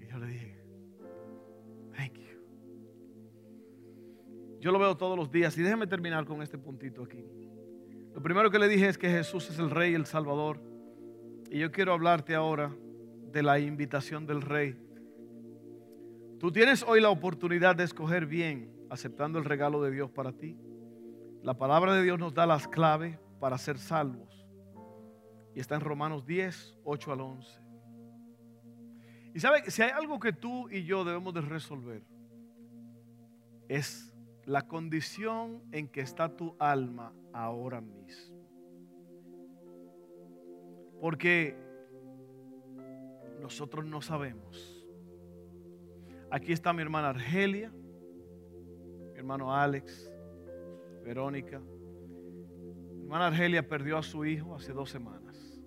Y 0.00 0.06
yo 0.06 0.16
le 0.16 0.26
dije, 0.28 0.56
thank 1.96 2.14
you. 2.14 2.38
Yo 4.60 4.70
lo 4.70 4.78
veo 4.78 4.96
todos 4.96 5.18
los 5.18 5.32
días. 5.32 5.58
Y 5.58 5.62
déjeme 5.62 5.88
terminar 5.88 6.24
con 6.24 6.40
este 6.42 6.58
puntito 6.58 7.02
aquí. 7.02 7.24
Lo 8.14 8.22
primero 8.22 8.52
que 8.52 8.60
le 8.60 8.68
dije 8.68 8.88
es 8.88 8.96
que 8.96 9.10
Jesús 9.10 9.50
es 9.50 9.58
el 9.58 9.68
Rey, 9.68 9.94
el 9.94 10.06
Salvador. 10.06 10.60
Y 11.50 11.58
yo 11.58 11.70
quiero 11.70 11.92
hablarte 11.92 12.34
ahora 12.34 12.74
de 13.32 13.42
la 13.42 13.58
invitación 13.58 14.26
del 14.26 14.42
Rey. 14.42 14.76
Tú 16.38 16.50
tienes 16.50 16.82
hoy 16.82 17.00
la 17.00 17.10
oportunidad 17.10 17.76
de 17.76 17.84
escoger 17.84 18.26
bien, 18.26 18.70
aceptando 18.90 19.38
el 19.38 19.44
regalo 19.44 19.82
de 19.82 19.90
Dios 19.90 20.10
para 20.10 20.32
ti. 20.32 20.58
La 21.42 21.54
palabra 21.54 21.94
de 21.94 22.02
Dios 22.02 22.18
nos 22.18 22.34
da 22.34 22.46
las 22.46 22.66
claves 22.68 23.18
para 23.40 23.58
ser 23.58 23.78
salvos. 23.78 24.46
Y 25.54 25.60
está 25.60 25.76
en 25.76 25.80
Romanos 25.80 26.26
10, 26.26 26.78
8 26.84 27.12
al 27.12 27.20
11. 27.20 27.60
Y 29.34 29.40
sabe 29.40 29.70
si 29.70 29.82
hay 29.82 29.90
algo 29.90 30.18
que 30.18 30.32
tú 30.32 30.68
y 30.70 30.84
yo 30.84 31.04
debemos 31.04 31.32
de 31.32 31.42
resolver, 31.42 32.02
es 33.68 34.14
la 34.44 34.62
condición 34.62 35.62
en 35.72 35.88
que 35.88 36.00
está 36.00 36.36
tu 36.36 36.56
alma 36.58 37.12
ahora 37.32 37.80
mismo. 37.80 38.35
Porque 41.00 41.56
nosotros 43.40 43.84
no 43.84 44.00
sabemos. 44.00 44.84
Aquí 46.30 46.52
está 46.52 46.72
mi 46.72 46.82
hermana 46.82 47.10
Argelia, 47.10 47.70
mi 49.12 49.18
hermano 49.18 49.54
Alex, 49.54 50.12
Verónica. 51.04 51.60
Mi 51.60 53.02
hermana 53.02 53.28
Argelia 53.28 53.66
perdió 53.66 53.98
a 53.98 54.02
su 54.02 54.24
hijo 54.24 54.54
hace 54.54 54.72
dos 54.72 54.90
semanas. 54.90 55.60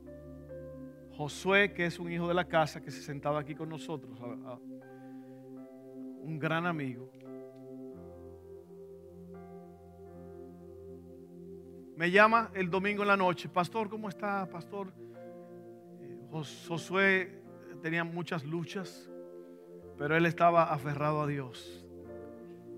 Josué, 1.15 1.74
que 1.74 1.86
es 1.86 2.00
un 2.00 2.12
hijo 2.12 2.28
de 2.28 2.34
la 2.34 2.48
casa, 2.48 2.82
que 2.82 2.92
se 2.92 3.02
sentaba 3.02 3.39
aquí 3.39 3.56
con 3.56 3.70
nosotros, 3.70 4.20
un 6.22 6.39
gran 6.39 6.65
amigo. 6.65 7.12
Me 11.96 12.12
llama 12.12 12.52
el 12.54 12.70
domingo 12.70 13.02
en 13.02 13.10
la 13.10 13.18
noche, 13.18 13.50
pastor, 13.50 13.89
¿cómo 13.89 14.08
está, 14.08 14.46
pastor? 14.50 14.94
Josué 16.32 17.42
tenía 17.82 18.04
muchas 18.04 18.44
luchas, 18.44 19.10
pero 19.98 20.15
él 20.15 20.26
estaba 20.26 20.72
aferrado 20.74 21.22
a 21.22 21.28
Dios. 21.28 21.86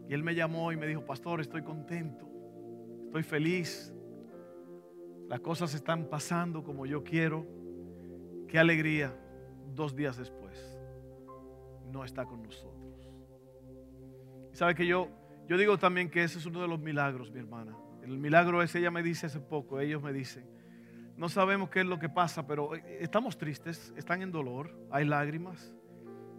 Y 0.07 0.13
él 0.13 0.23
me 0.23 0.35
llamó 0.35 0.71
y 0.71 0.77
me 0.77 0.87
dijo, 0.87 1.05
pastor, 1.05 1.41
estoy 1.41 1.63
contento 1.63 2.31
Estoy 3.11 3.23
feliz. 3.23 3.93
Las 5.27 5.41
cosas 5.41 5.73
están 5.73 6.05
pasando 6.05 6.63
como 6.63 6.85
yo 6.85 7.03
quiero. 7.03 7.45
Qué 8.47 8.57
alegría. 8.57 9.13
Dos 9.75 9.93
días 9.97 10.15
después, 10.15 10.79
no 11.91 12.05
está 12.05 12.23
con 12.23 12.41
nosotros. 12.41 13.11
Y 14.53 14.55
sabe 14.55 14.73
que 14.75 14.87
yo, 14.87 15.09
yo 15.45 15.57
digo 15.57 15.77
también 15.77 16.09
que 16.09 16.23
ese 16.23 16.39
es 16.39 16.45
uno 16.45 16.61
de 16.61 16.69
los 16.69 16.79
milagros, 16.79 17.29
mi 17.31 17.39
hermana. 17.39 17.75
El 18.01 18.17
milagro 18.17 18.63
ese, 18.63 18.79
ella 18.79 18.91
me 18.91 19.03
dice 19.03 19.25
hace 19.25 19.41
poco, 19.41 19.81
ellos 19.81 20.01
me 20.01 20.13
dicen, 20.13 20.45
no 21.21 21.29
sabemos 21.29 21.69
qué 21.69 21.81
es 21.81 21.85
lo 21.85 21.99
que 21.99 22.09
pasa, 22.09 22.47
pero 22.47 22.75
eh, 22.75 22.97
estamos 22.99 23.37
tristes, 23.37 23.93
están 23.95 24.23
en 24.23 24.31
dolor, 24.31 24.75
hay 24.89 25.05
lágrimas, 25.05 25.71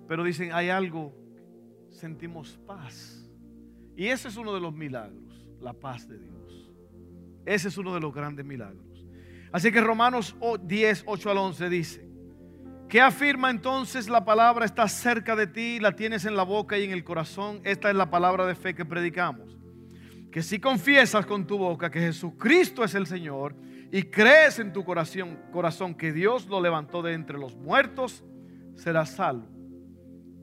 pero 0.08 0.24
dicen, 0.24 0.50
hay 0.52 0.70
algo, 0.70 1.14
sentimos 1.88 2.58
paz. 2.66 3.30
Y 3.96 4.08
ese 4.08 4.26
es 4.26 4.36
uno 4.36 4.52
de 4.52 4.58
los 4.58 4.74
milagros, 4.74 5.46
la 5.60 5.72
paz 5.72 6.08
de 6.08 6.18
Dios. 6.18 6.72
Ese 7.46 7.68
es 7.68 7.78
uno 7.78 7.94
de 7.94 8.00
los 8.00 8.12
grandes 8.12 8.44
milagros. 8.44 9.06
Así 9.52 9.70
que 9.70 9.80
Romanos 9.80 10.34
10, 10.60 11.04
8 11.06 11.30
al 11.30 11.38
11 11.38 11.68
dice, 11.68 12.08
¿qué 12.88 13.00
afirma 13.00 13.50
entonces 13.50 14.08
la 14.08 14.24
palabra 14.24 14.64
está 14.64 14.88
cerca 14.88 15.36
de 15.36 15.46
ti, 15.46 15.78
la 15.78 15.94
tienes 15.94 16.24
en 16.24 16.34
la 16.34 16.42
boca 16.42 16.76
y 16.76 16.82
en 16.82 16.90
el 16.90 17.04
corazón? 17.04 17.60
Esta 17.62 17.88
es 17.88 17.94
la 17.94 18.10
palabra 18.10 18.46
de 18.46 18.56
fe 18.56 18.74
que 18.74 18.84
predicamos. 18.84 19.56
Que 20.32 20.42
si 20.42 20.58
confiesas 20.58 21.24
con 21.24 21.46
tu 21.46 21.56
boca 21.56 21.88
que 21.88 22.00
Jesucristo 22.00 22.82
es 22.82 22.96
el 22.96 23.06
Señor 23.06 23.54
y 23.94 24.04
crees 24.04 24.58
en 24.58 24.72
tu 24.72 24.84
corazón, 24.84 25.38
corazón 25.52 25.94
que 25.94 26.12
Dios 26.12 26.46
lo 26.46 26.62
levantó 26.62 27.02
de 27.02 27.12
entre 27.12 27.38
los 27.38 27.54
muertos, 27.54 28.24
serás 28.74 29.10
salvo. 29.10 29.46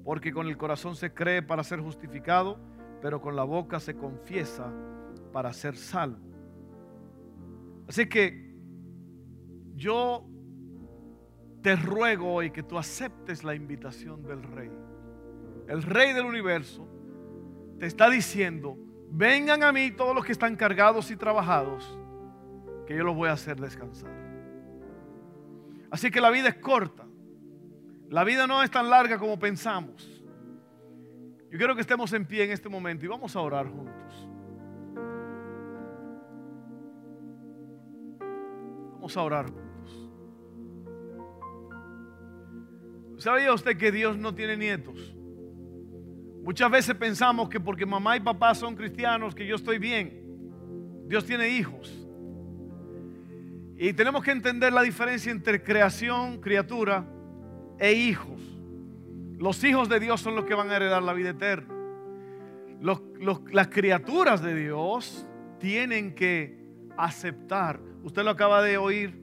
Porque 0.04 0.32
con 0.32 0.48
el 0.48 0.56
corazón 0.56 0.96
se 0.96 1.12
cree 1.12 1.42
para 1.42 1.64
ser 1.64 1.80
justificado, 1.80 2.60
pero 3.02 3.20
con 3.20 3.36
la 3.36 3.44
boca 3.44 3.80
se 3.80 3.96
confiesa 3.96 4.72
para 5.34 5.52
ser 5.52 5.76
salvo. 5.76 6.20
Así 7.88 8.08
que 8.08 8.54
yo 9.76 10.24
te 11.64 11.76
ruego 11.76 12.32
hoy 12.32 12.52
que 12.52 12.62
tú 12.62 12.78
aceptes 12.78 13.44
la 13.44 13.56
invitación 13.56 14.22
del 14.22 14.44
rey. 14.44 14.72
El 15.68 15.82
rey 15.82 16.14
del 16.14 16.26
universo 16.26 16.88
te 17.80 17.88
está 17.88 18.12
diciendo, 18.12 18.78
vengan 19.10 19.64
a 19.64 19.72
mí 19.72 19.90
todos 19.90 20.14
los 20.14 20.24
que 20.24 20.34
están 20.34 20.56
cargados 20.56 21.10
y 21.10 21.16
trabajados, 21.16 21.99
que 22.90 22.98
yo 22.98 23.04
los 23.04 23.16
voy 23.16 23.30
a 23.30 23.34
hacer 23.34 23.56
descansar. 23.62 24.10
Así 25.92 26.10
que 26.10 26.20
la 26.20 26.32
vida 26.32 26.50
es 26.50 26.56
corta. 26.56 27.06
La 28.10 28.24
vida 28.24 28.48
no 28.48 28.64
es 28.64 28.72
tan 28.72 28.90
larga 28.90 29.20
como 29.20 29.38
pensamos. 29.38 30.26
Yo 31.52 31.58
quiero 31.60 31.76
que 31.76 31.82
estemos 31.82 32.12
en 32.14 32.26
pie 32.26 32.46
en 32.46 32.52
este 32.52 32.68
momento 32.68 33.06
y 33.06 33.08
vamos 33.08 33.36
a 33.36 33.42
orar 33.42 33.68
juntos. 33.68 34.28
Vamos 38.94 39.16
a 39.16 39.22
orar 39.22 39.46
juntos. 39.52 40.10
¿Sabía 43.20 43.54
usted 43.54 43.78
que 43.78 43.92
Dios 43.92 44.18
no 44.18 44.34
tiene 44.34 44.58
nietos? 44.58 45.16
Muchas 46.42 46.72
veces 46.72 46.96
pensamos 46.96 47.50
que 47.50 47.60
porque 47.60 47.86
mamá 47.86 48.18
y 48.18 48.20
papá 48.20 48.56
son 48.56 48.76
cristianos, 48.76 49.36
que 49.36 49.46
yo 49.46 49.58
estoy 49.58 49.78
bien. 49.78 51.04
Dios 51.06 51.24
tiene 51.24 51.50
hijos. 51.50 51.99
Y 53.82 53.94
tenemos 53.94 54.26
que 54.26 54.32
entender 54.32 54.74
la 54.74 54.82
diferencia 54.82 55.32
entre 55.32 55.64
creación, 55.64 56.42
criatura 56.42 57.06
e 57.80 57.94
hijos. 57.94 58.42
Los 59.38 59.64
hijos 59.64 59.88
de 59.88 60.02
Dios 60.02 60.20
son 60.20 60.36
los 60.36 60.44
que 60.44 60.54
van 60.54 60.70
a 60.70 60.76
heredar 60.76 61.02
la 61.02 61.14
vida 61.14 61.30
eterna. 61.30 61.74
las 62.82 63.68
criaturas 63.70 64.42
de 64.42 64.54
Dios 64.54 65.26
tienen 65.60 66.14
que 66.14 66.60
aceptar. 66.98 67.80
Usted 68.04 68.24
lo 68.24 68.32
acaba 68.32 68.62
de 68.62 68.78
oír, 68.78 69.18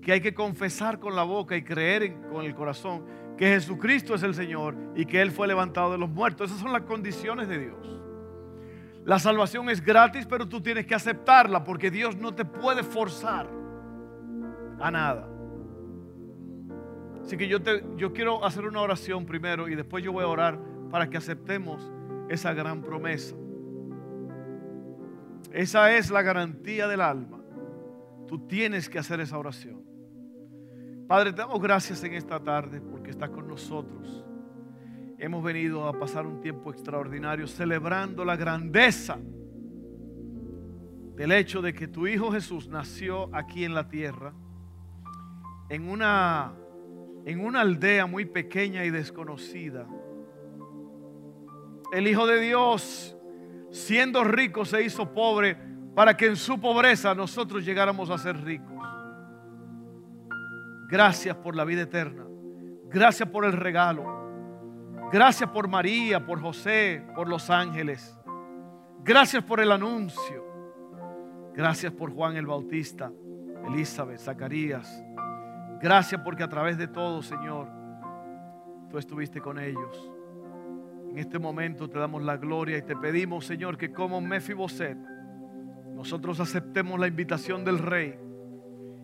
que 0.00 0.12
hay 0.12 0.20
que 0.20 0.32
confesar 0.32 1.00
con 1.00 1.16
la 1.16 1.24
boca 1.24 1.56
y 1.56 1.62
creer 1.62 2.20
con 2.30 2.44
el 2.44 2.54
corazón 2.54 3.04
que 3.36 3.48
Jesucristo 3.48 4.14
es 4.14 4.22
el 4.22 4.34
Señor 4.34 4.76
y 4.94 5.04
que 5.06 5.20
Él 5.20 5.32
fue 5.32 5.48
levantado 5.48 5.90
de 5.90 5.98
los 5.98 6.08
muertos. 6.08 6.50
Esas 6.50 6.62
son 6.62 6.72
las 6.72 6.82
condiciones 6.82 7.48
de 7.48 7.58
Dios. 7.58 7.95
La 9.06 9.20
salvación 9.20 9.70
es 9.70 9.80
gratis, 9.80 10.26
pero 10.26 10.48
tú 10.48 10.60
tienes 10.60 10.84
que 10.84 10.94
aceptarla 10.96 11.62
porque 11.62 11.92
Dios 11.92 12.16
no 12.16 12.34
te 12.34 12.44
puede 12.44 12.82
forzar 12.82 13.48
a 14.80 14.90
nada. 14.90 15.28
Así 17.22 17.36
que 17.36 17.46
yo, 17.46 17.62
te, 17.62 17.84
yo 17.96 18.12
quiero 18.12 18.44
hacer 18.44 18.64
una 18.64 18.80
oración 18.80 19.24
primero 19.24 19.68
y 19.68 19.76
después 19.76 20.02
yo 20.02 20.12
voy 20.12 20.24
a 20.24 20.26
orar 20.26 20.58
para 20.90 21.08
que 21.08 21.16
aceptemos 21.16 21.88
esa 22.28 22.52
gran 22.52 22.82
promesa. 22.82 23.36
Esa 25.52 25.92
es 25.92 26.10
la 26.10 26.22
garantía 26.22 26.88
del 26.88 27.00
alma. 27.00 27.38
Tú 28.26 28.40
tienes 28.48 28.88
que 28.88 28.98
hacer 28.98 29.20
esa 29.20 29.38
oración. 29.38 29.84
Padre, 31.06 31.30
te 31.30 31.42
damos 31.42 31.62
gracias 31.62 32.02
en 32.02 32.14
esta 32.14 32.40
tarde 32.40 32.80
porque 32.80 33.12
estás 33.12 33.30
con 33.30 33.46
nosotros. 33.46 34.25
Hemos 35.18 35.42
venido 35.42 35.88
a 35.88 35.98
pasar 35.98 36.26
un 36.26 36.42
tiempo 36.42 36.70
extraordinario 36.70 37.46
celebrando 37.46 38.22
la 38.22 38.36
grandeza 38.36 39.16
del 41.14 41.32
hecho 41.32 41.62
de 41.62 41.72
que 41.72 41.88
tu 41.88 42.06
Hijo 42.06 42.30
Jesús 42.30 42.68
nació 42.68 43.34
aquí 43.34 43.64
en 43.64 43.74
la 43.74 43.88
tierra, 43.88 44.34
en 45.70 45.88
una, 45.88 46.52
en 47.24 47.40
una 47.40 47.62
aldea 47.62 48.04
muy 48.04 48.26
pequeña 48.26 48.84
y 48.84 48.90
desconocida. 48.90 49.86
El 51.92 52.06
Hijo 52.06 52.26
de 52.26 52.38
Dios, 52.38 53.16
siendo 53.70 54.22
rico, 54.22 54.66
se 54.66 54.82
hizo 54.82 55.14
pobre 55.14 55.56
para 55.94 56.14
que 56.14 56.26
en 56.26 56.36
su 56.36 56.60
pobreza 56.60 57.14
nosotros 57.14 57.64
llegáramos 57.64 58.10
a 58.10 58.18
ser 58.18 58.36
ricos. 58.44 58.76
Gracias 60.90 61.34
por 61.36 61.56
la 61.56 61.64
vida 61.64 61.82
eterna. 61.82 62.26
Gracias 62.90 63.26
por 63.30 63.46
el 63.46 63.52
regalo. 63.52 64.25
Gracias 65.12 65.48
por 65.50 65.68
María, 65.68 66.24
por 66.26 66.40
José, 66.40 67.04
por 67.14 67.28
los 67.28 67.48
ángeles. 67.48 68.18
Gracias 69.04 69.42
por 69.44 69.60
el 69.60 69.70
anuncio. 69.70 70.44
Gracias 71.54 71.92
por 71.92 72.12
Juan 72.12 72.36
el 72.36 72.46
Bautista, 72.46 73.12
Elizabeth, 73.66 74.18
Zacarías. 74.18 75.02
Gracias 75.80 76.20
porque 76.22 76.42
a 76.42 76.48
través 76.48 76.76
de 76.76 76.88
todo, 76.88 77.22
Señor, 77.22 77.68
tú 78.90 78.98
estuviste 78.98 79.40
con 79.40 79.58
ellos. 79.60 80.10
En 81.10 81.18
este 81.18 81.38
momento 81.38 81.88
te 81.88 81.98
damos 81.98 82.22
la 82.24 82.36
gloria 82.36 82.76
y 82.76 82.82
te 82.82 82.96
pedimos, 82.96 83.46
Señor, 83.46 83.78
que 83.78 83.92
como 83.92 84.20
Mefiboset, 84.20 84.98
nosotros 85.94 86.40
aceptemos 86.40 86.98
la 86.98 87.06
invitación 87.06 87.64
del 87.64 87.78
Rey 87.78 88.18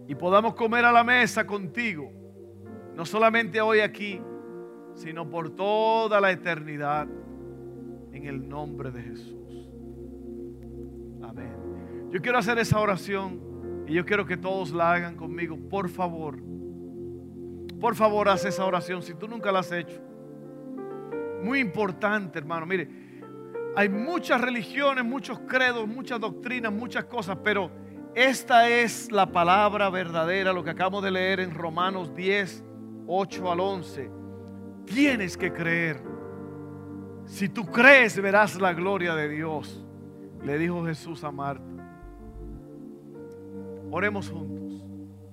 y 0.09 0.15
podamos 0.15 0.55
comer 0.55 0.85
a 0.85 0.93
la 0.93 1.05
mesa 1.05 1.47
contigo, 1.47 2.11
no 2.95 3.07
solamente 3.07 3.61
hoy 3.61 3.81
aquí, 3.81 4.21
sino 4.95 5.29
por 5.29 5.51
toda 5.51 6.21
la 6.21 6.31
eternidad, 6.31 7.09
en 8.13 8.27
el 8.27 8.49
nombre 8.49 8.91
de 8.91 9.03
Jesús. 9.03 9.71
Amén. 11.23 12.09
Yo 12.11 12.21
quiero 12.21 12.39
hacer 12.39 12.59
esa 12.59 12.79
oración 12.79 13.85
y 13.87 13.95
yo 13.95 14.05
quiero 14.05 14.27
que 14.27 14.37
todos 14.37 14.71
la 14.71 14.93
hagan 14.93 15.17
conmigo, 15.17 15.57
por 15.57 15.89
favor. 15.89 16.39
Por 17.81 17.97
favor, 17.97 18.29
haz 18.29 18.45
esa 18.45 18.65
oración 18.65 19.03
si 19.03 19.15
tú 19.15 19.27
nunca 19.27 19.51
la 19.51 19.61
has 19.61 19.73
hecho. 19.73 20.01
Muy 21.43 21.59
importante, 21.59 22.39
hermano. 22.39 22.67
Mire, 22.67 22.89
hay 23.75 23.89
muchas 23.89 24.41
religiones, 24.41 25.05
muchos 25.05 25.41
credos, 25.41 25.89
muchas 25.89 26.21
doctrinas, 26.21 26.73
muchas 26.73 27.07
cosas, 27.07 27.39
pero 27.43 27.71
esta 28.15 28.69
es 28.69 29.11
la 29.11 29.33
palabra 29.33 29.89
verdadera, 29.89 30.53
lo 30.53 30.63
que 30.63 30.71
acabamos 30.71 31.03
de 31.03 31.11
leer 31.11 31.41
en 31.41 31.55
Romanos 31.55 32.15
10, 32.15 32.63
8 33.07 33.51
al 33.51 33.61
11. 33.61 34.22
Tienes 34.87 35.37
que 35.37 35.53
creer. 35.53 36.01
Si 37.27 37.49
tú 37.49 37.64
crees, 37.66 38.21
verás 38.21 38.61
la 38.61 38.73
gloria 38.73 39.14
de 39.14 39.29
Dios, 39.29 39.85
le 40.45 40.59
dijo 40.59 40.85
Jesús 40.85 41.25
a 41.25 41.31
Marta. 41.31 41.64
Oremos 43.90 44.29
juntos. 44.31 44.85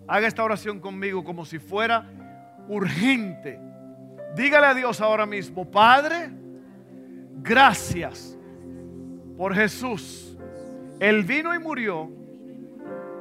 Haga 0.08 0.28
esta 0.28 0.44
oración 0.44 0.80
conmigo 0.80 1.24
como 1.24 1.46
si 1.46 1.60
fuera 1.60 2.10
urgente. 2.68 3.60
Dígale 4.36 4.68
a 4.68 4.74
Dios 4.74 5.02
ahora 5.02 5.26
mismo, 5.26 5.70
Padre, 5.70 6.30
gracias 7.42 8.38
por 9.38 9.56
Jesús. 9.56 10.38
Él 11.00 11.24
vino 11.24 11.54
y 11.56 11.60
murió 11.60 12.10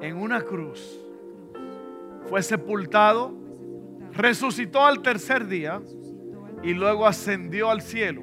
en 0.00 0.16
una 0.16 0.42
cruz. 0.42 0.98
Fue 2.28 2.42
sepultado, 2.42 3.32
resucitó 4.12 4.84
al 4.84 5.00
tercer 5.00 5.46
día 5.46 5.80
y 6.62 6.74
luego 6.74 7.06
ascendió 7.06 7.70
al 7.70 7.82
cielo 7.82 8.22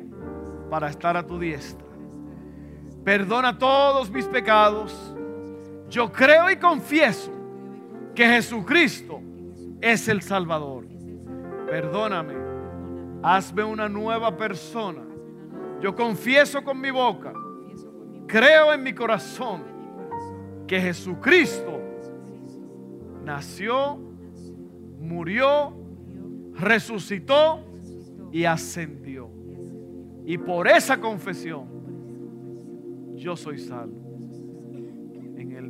para 0.69 0.89
estar 0.89 1.15
a 1.17 1.25
tu 1.25 1.39
diestra. 1.39 1.85
Perdona 3.03 3.57
todos 3.57 4.09
mis 4.09 4.25
pecados. 4.25 5.15
Yo 5.89 6.11
creo 6.11 6.49
y 6.49 6.57
confieso 6.57 7.31
que 8.15 8.25
Jesucristo 8.25 9.21
es 9.81 10.07
el 10.07 10.21
Salvador. 10.21 10.87
Perdóname. 11.69 12.33
Hazme 13.21 13.63
una 13.63 13.87
nueva 13.87 14.35
persona. 14.35 15.01
Yo 15.81 15.95
confieso 15.95 16.63
con 16.63 16.79
mi 16.79 16.89
boca. 16.91 17.33
Creo 18.27 18.73
en 18.73 18.81
mi 18.81 18.93
corazón 18.93 19.63
que 20.67 20.81
Jesucristo 20.81 21.79
nació, 23.23 23.99
murió, 24.99 25.73
resucitó 26.53 27.64
y 28.35 28.43
ascendió. 28.43 29.29
Y 30.25 30.37
por 30.37 30.67
esa 30.67 30.99
confesión 30.99 31.69
yo 33.15 33.37
soy 33.37 33.57
salvo. 33.57 34.03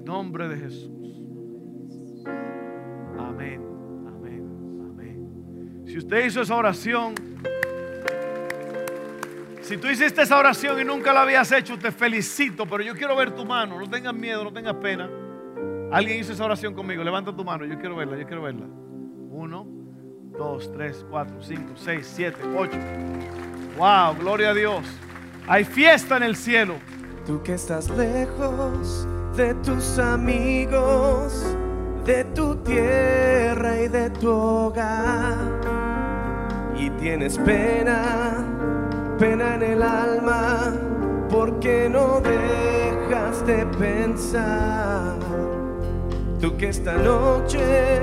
nombre 0.03 0.47
de 0.47 0.57
Jesús. 0.57 0.91
Amén, 3.19 3.61
amén, 4.07 4.87
amén. 4.89 5.83
Si 5.85 5.97
usted 5.97 6.25
hizo 6.25 6.41
esa 6.41 6.55
oración, 6.55 7.13
si 9.61 9.77
tú 9.77 9.87
hiciste 9.87 10.23
esa 10.23 10.37
oración 10.39 10.79
y 10.79 10.83
nunca 10.83 11.13
la 11.13 11.21
habías 11.21 11.51
hecho, 11.51 11.77
te 11.77 11.91
felicito, 11.91 12.65
pero 12.67 12.83
yo 12.83 12.95
quiero 12.95 13.15
ver 13.15 13.31
tu 13.31 13.45
mano. 13.45 13.79
No 13.79 13.87
tengas 13.87 14.13
miedo, 14.13 14.43
no 14.43 14.53
tengas 14.53 14.75
pena. 14.75 15.07
Alguien 15.91 16.19
hizo 16.19 16.33
esa 16.33 16.45
oración 16.45 16.73
conmigo. 16.73 17.03
Levanta 17.03 17.35
tu 17.35 17.43
mano, 17.43 17.65
yo 17.65 17.77
quiero 17.79 17.95
verla, 17.95 18.17
yo 18.17 18.25
quiero 18.25 18.41
verla. 18.41 18.65
Uno, 19.29 19.74
dos, 20.37 20.71
tres, 20.73 21.05
cuatro, 21.09 21.35
cinco, 21.41 21.73
seis, 21.75 22.11
siete, 22.13 22.37
ocho. 22.57 22.77
Wow, 23.77 24.15
gloria 24.19 24.51
a 24.51 24.53
Dios. 24.53 24.85
Hay 25.47 25.63
fiesta 25.63 26.17
en 26.17 26.23
el 26.23 26.35
cielo. 26.35 26.75
Tú 27.25 27.41
que 27.43 27.53
estás 27.53 27.89
lejos 27.89 29.07
de 29.35 29.53
tus 29.55 29.99
amigos, 29.99 31.45
de 32.05 32.23
tu 32.25 32.55
tierra 32.57 33.81
y 33.81 33.87
de 33.87 34.09
tu 34.11 34.31
hogar, 34.31 35.35
y 36.77 36.89
tienes 36.91 37.37
pena 37.39 38.45
pena 39.17 39.55
en 39.55 39.63
el 39.63 39.81
alma 39.81 40.73
porque 41.29 41.89
no 41.89 42.21
dejas 42.21 43.45
de 43.45 43.65
pensar. 43.77 45.15
Tú 46.39 46.55
que 46.57 46.69
esta 46.69 46.93
noche 46.93 48.01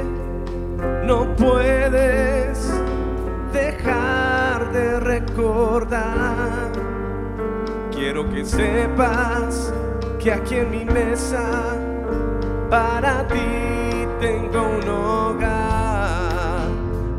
no 1.05 1.35
puedes 1.37 2.12
Quiero 7.91 8.29
que 8.29 8.45
sepas 8.45 9.73
que 10.19 10.33
aquí 10.33 10.57
en 10.57 10.71
mi 10.71 10.85
mesa 10.85 11.77
para 12.69 13.27
ti 13.29 14.07
tengo 14.21 14.63
un 14.63 14.89
hogar. 14.89 16.69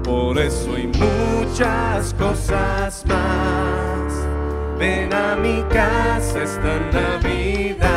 Por 0.04 0.38
eso 0.38 0.76
hay 0.76 0.88
muchas 0.88 2.13
cosas 2.13 3.04
más 3.08 3.74
Ven 4.84 5.13
a 5.13 5.36
mi 5.36 5.63
casa 5.70 6.44
esta 6.44 6.80
Navidad. 6.92 7.88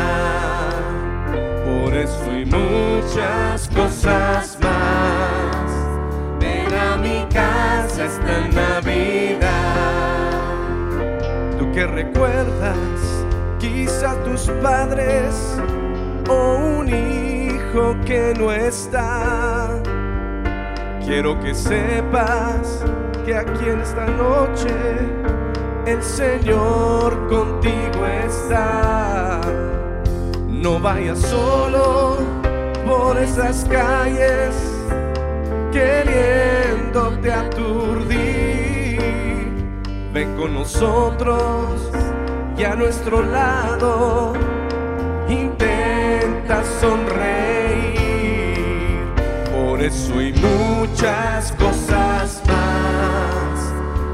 Por 1.65 1.93
eso 1.93 2.31
hay 2.31 2.45
muchas 2.45 3.67
cosas 3.67 4.57
más. 4.61 5.71
Ven 6.39 6.73
a 6.73 6.95
mi 6.95 7.25
casa 7.29 8.05
esta 8.05 8.47
Navidad. 8.47 9.36
Que 11.77 11.85
recuerdas 11.85 12.75
quizás 13.59 14.17
tus 14.23 14.49
padres 14.63 15.59
o 16.27 16.79
un 16.79 16.87
hijo 16.87 17.95
que 18.03 18.33
no 18.35 18.51
está. 18.51 19.79
Quiero 21.05 21.39
que 21.39 21.53
sepas 21.53 22.83
que 23.23 23.35
aquí 23.35 23.69
en 23.69 23.81
esta 23.81 24.07
noche 24.07 24.73
el 25.85 26.01
Señor 26.01 27.27
contigo 27.27 28.07
está. 28.25 29.39
No 30.47 30.79
vayas 30.79 31.19
solo 31.19 32.17
por 32.87 33.19
esas 33.19 33.63
calles 33.65 34.55
queriéndote 35.71 37.31
aturdir. 37.31 38.36
Con 40.25 40.55
nosotros 40.55 41.91
y 42.57 42.63
a 42.63 42.73
nuestro 42.73 43.21
lado 43.21 44.33
intenta 45.29 46.63
sonreír. 46.81 47.93
Por 49.53 49.79
eso 49.79 50.17
hay 50.17 50.33
muchas 50.33 51.51
cosas 51.51 52.41
más. 52.47 53.73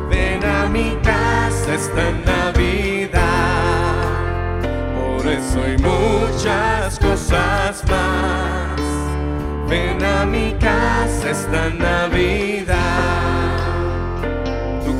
Ven 0.09 0.43
a 0.43 0.65
mi 0.65 0.97
casa 1.01 1.73
esta 1.73 2.11
Navidad. 2.25 3.21
Por 4.99 5.25
eso 5.25 5.63
hay 5.63 5.77
muchas 5.77 6.99
cosas 6.99 7.81
más. 7.89 8.81
Ven 9.69 10.03
a 10.03 10.25
mi 10.25 10.51
casa 10.59 11.29
esta 11.29 11.69
Navidad. 11.69 13.12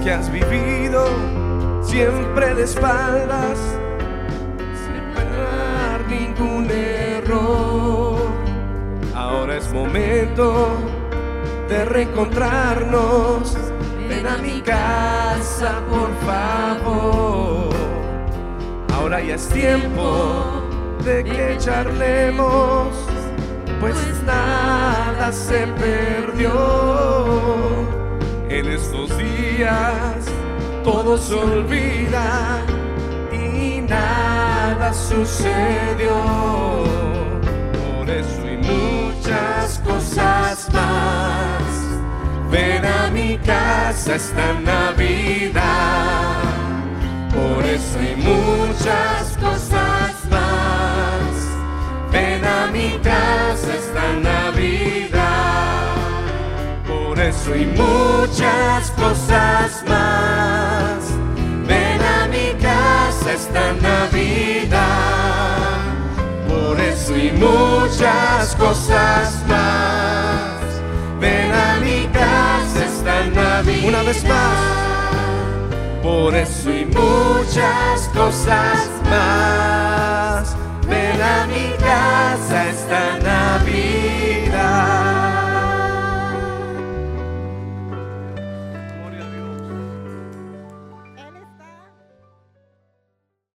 Que 0.04 0.12
has 0.12 0.30
vivido 0.30 1.06
siempre 1.82 2.54
de 2.56 2.64
espaldas, 2.64 3.58
sin 4.84 5.02
pagar 5.16 6.02
ningún 6.10 6.70
error. 6.70 8.18
Ahora 9.16 9.56
es 9.56 9.72
momento 9.72 10.76
de 11.70 11.86
reencontrarnos 11.86 13.56
ven 14.10 14.28
a 14.28 14.38
mi 14.38 14.62
casa, 14.62 15.82
por 15.90 16.10
favor. 16.26 17.74
Ahora 18.94 19.22
ya 19.22 19.36
es 19.36 19.48
tiempo 19.48 20.64
de 21.06 21.24
que 21.24 21.58
charlemos, 21.60 22.90
pues 23.80 23.96
nada 24.26 25.32
se 25.32 25.66
perdió. 25.68 26.52
En 28.54 28.68
estos 28.68 29.10
días 29.18 30.16
todo 30.84 31.18
se 31.18 31.34
olvida 31.34 32.62
y 33.32 33.82
nada 33.82 34.94
sucedió. 34.94 36.16
Por 37.98 38.10
eso 38.10 38.42
hay 38.46 38.58
muchas 38.58 39.80
cosas 39.80 40.72
más 40.72 41.44
Ven 42.54 42.86
a 42.86 43.10
mi 43.10 43.40
casa 43.40 44.14
esta 44.14 44.54
Navidad. 44.62 45.64
Por 47.34 47.66
eso 47.66 47.98
hay 47.98 48.16
muchas 48.16 49.36
cosas 49.42 50.14
más. 50.30 51.34
Ven 52.12 52.46
a 52.46 52.68
mi 52.72 53.00
casa 53.00 53.74
esta 53.74 54.14
Navidad 54.22 54.43
por 57.14 57.22
eso 57.22 57.56
y 57.56 57.68
muchas 57.68 58.90
cosas 58.98 59.84
más. 59.88 61.14
Ven 61.68 62.02
a 62.02 62.26
mi 62.26 62.60
casa 62.60 63.34
esta 63.34 63.74
Navidad, 63.74 64.72
por 66.48 66.80
eso 66.80 67.16
y 67.16 67.32
muchas 67.34 68.56
cosas 68.56 69.44
más. 69.48 70.82
Ven 71.20 71.52
a 71.52 71.80
mi 71.82 72.08
casa 72.08 72.84
esta 72.84 73.26
Navidad. 73.26 73.88
Una 73.90 74.02
vez 74.02 74.24
más. 74.24 76.02
Por 76.02 76.34
eso 76.34 76.72
y 76.72 76.86
muchas 76.86 78.10
cosas 78.12 78.90
más. 79.08 80.56
Ven 80.88 81.22
a 81.22 81.46
mi 81.46 81.76
casa 81.78 82.70
esta 82.70 83.20
Navidad. 83.20 83.83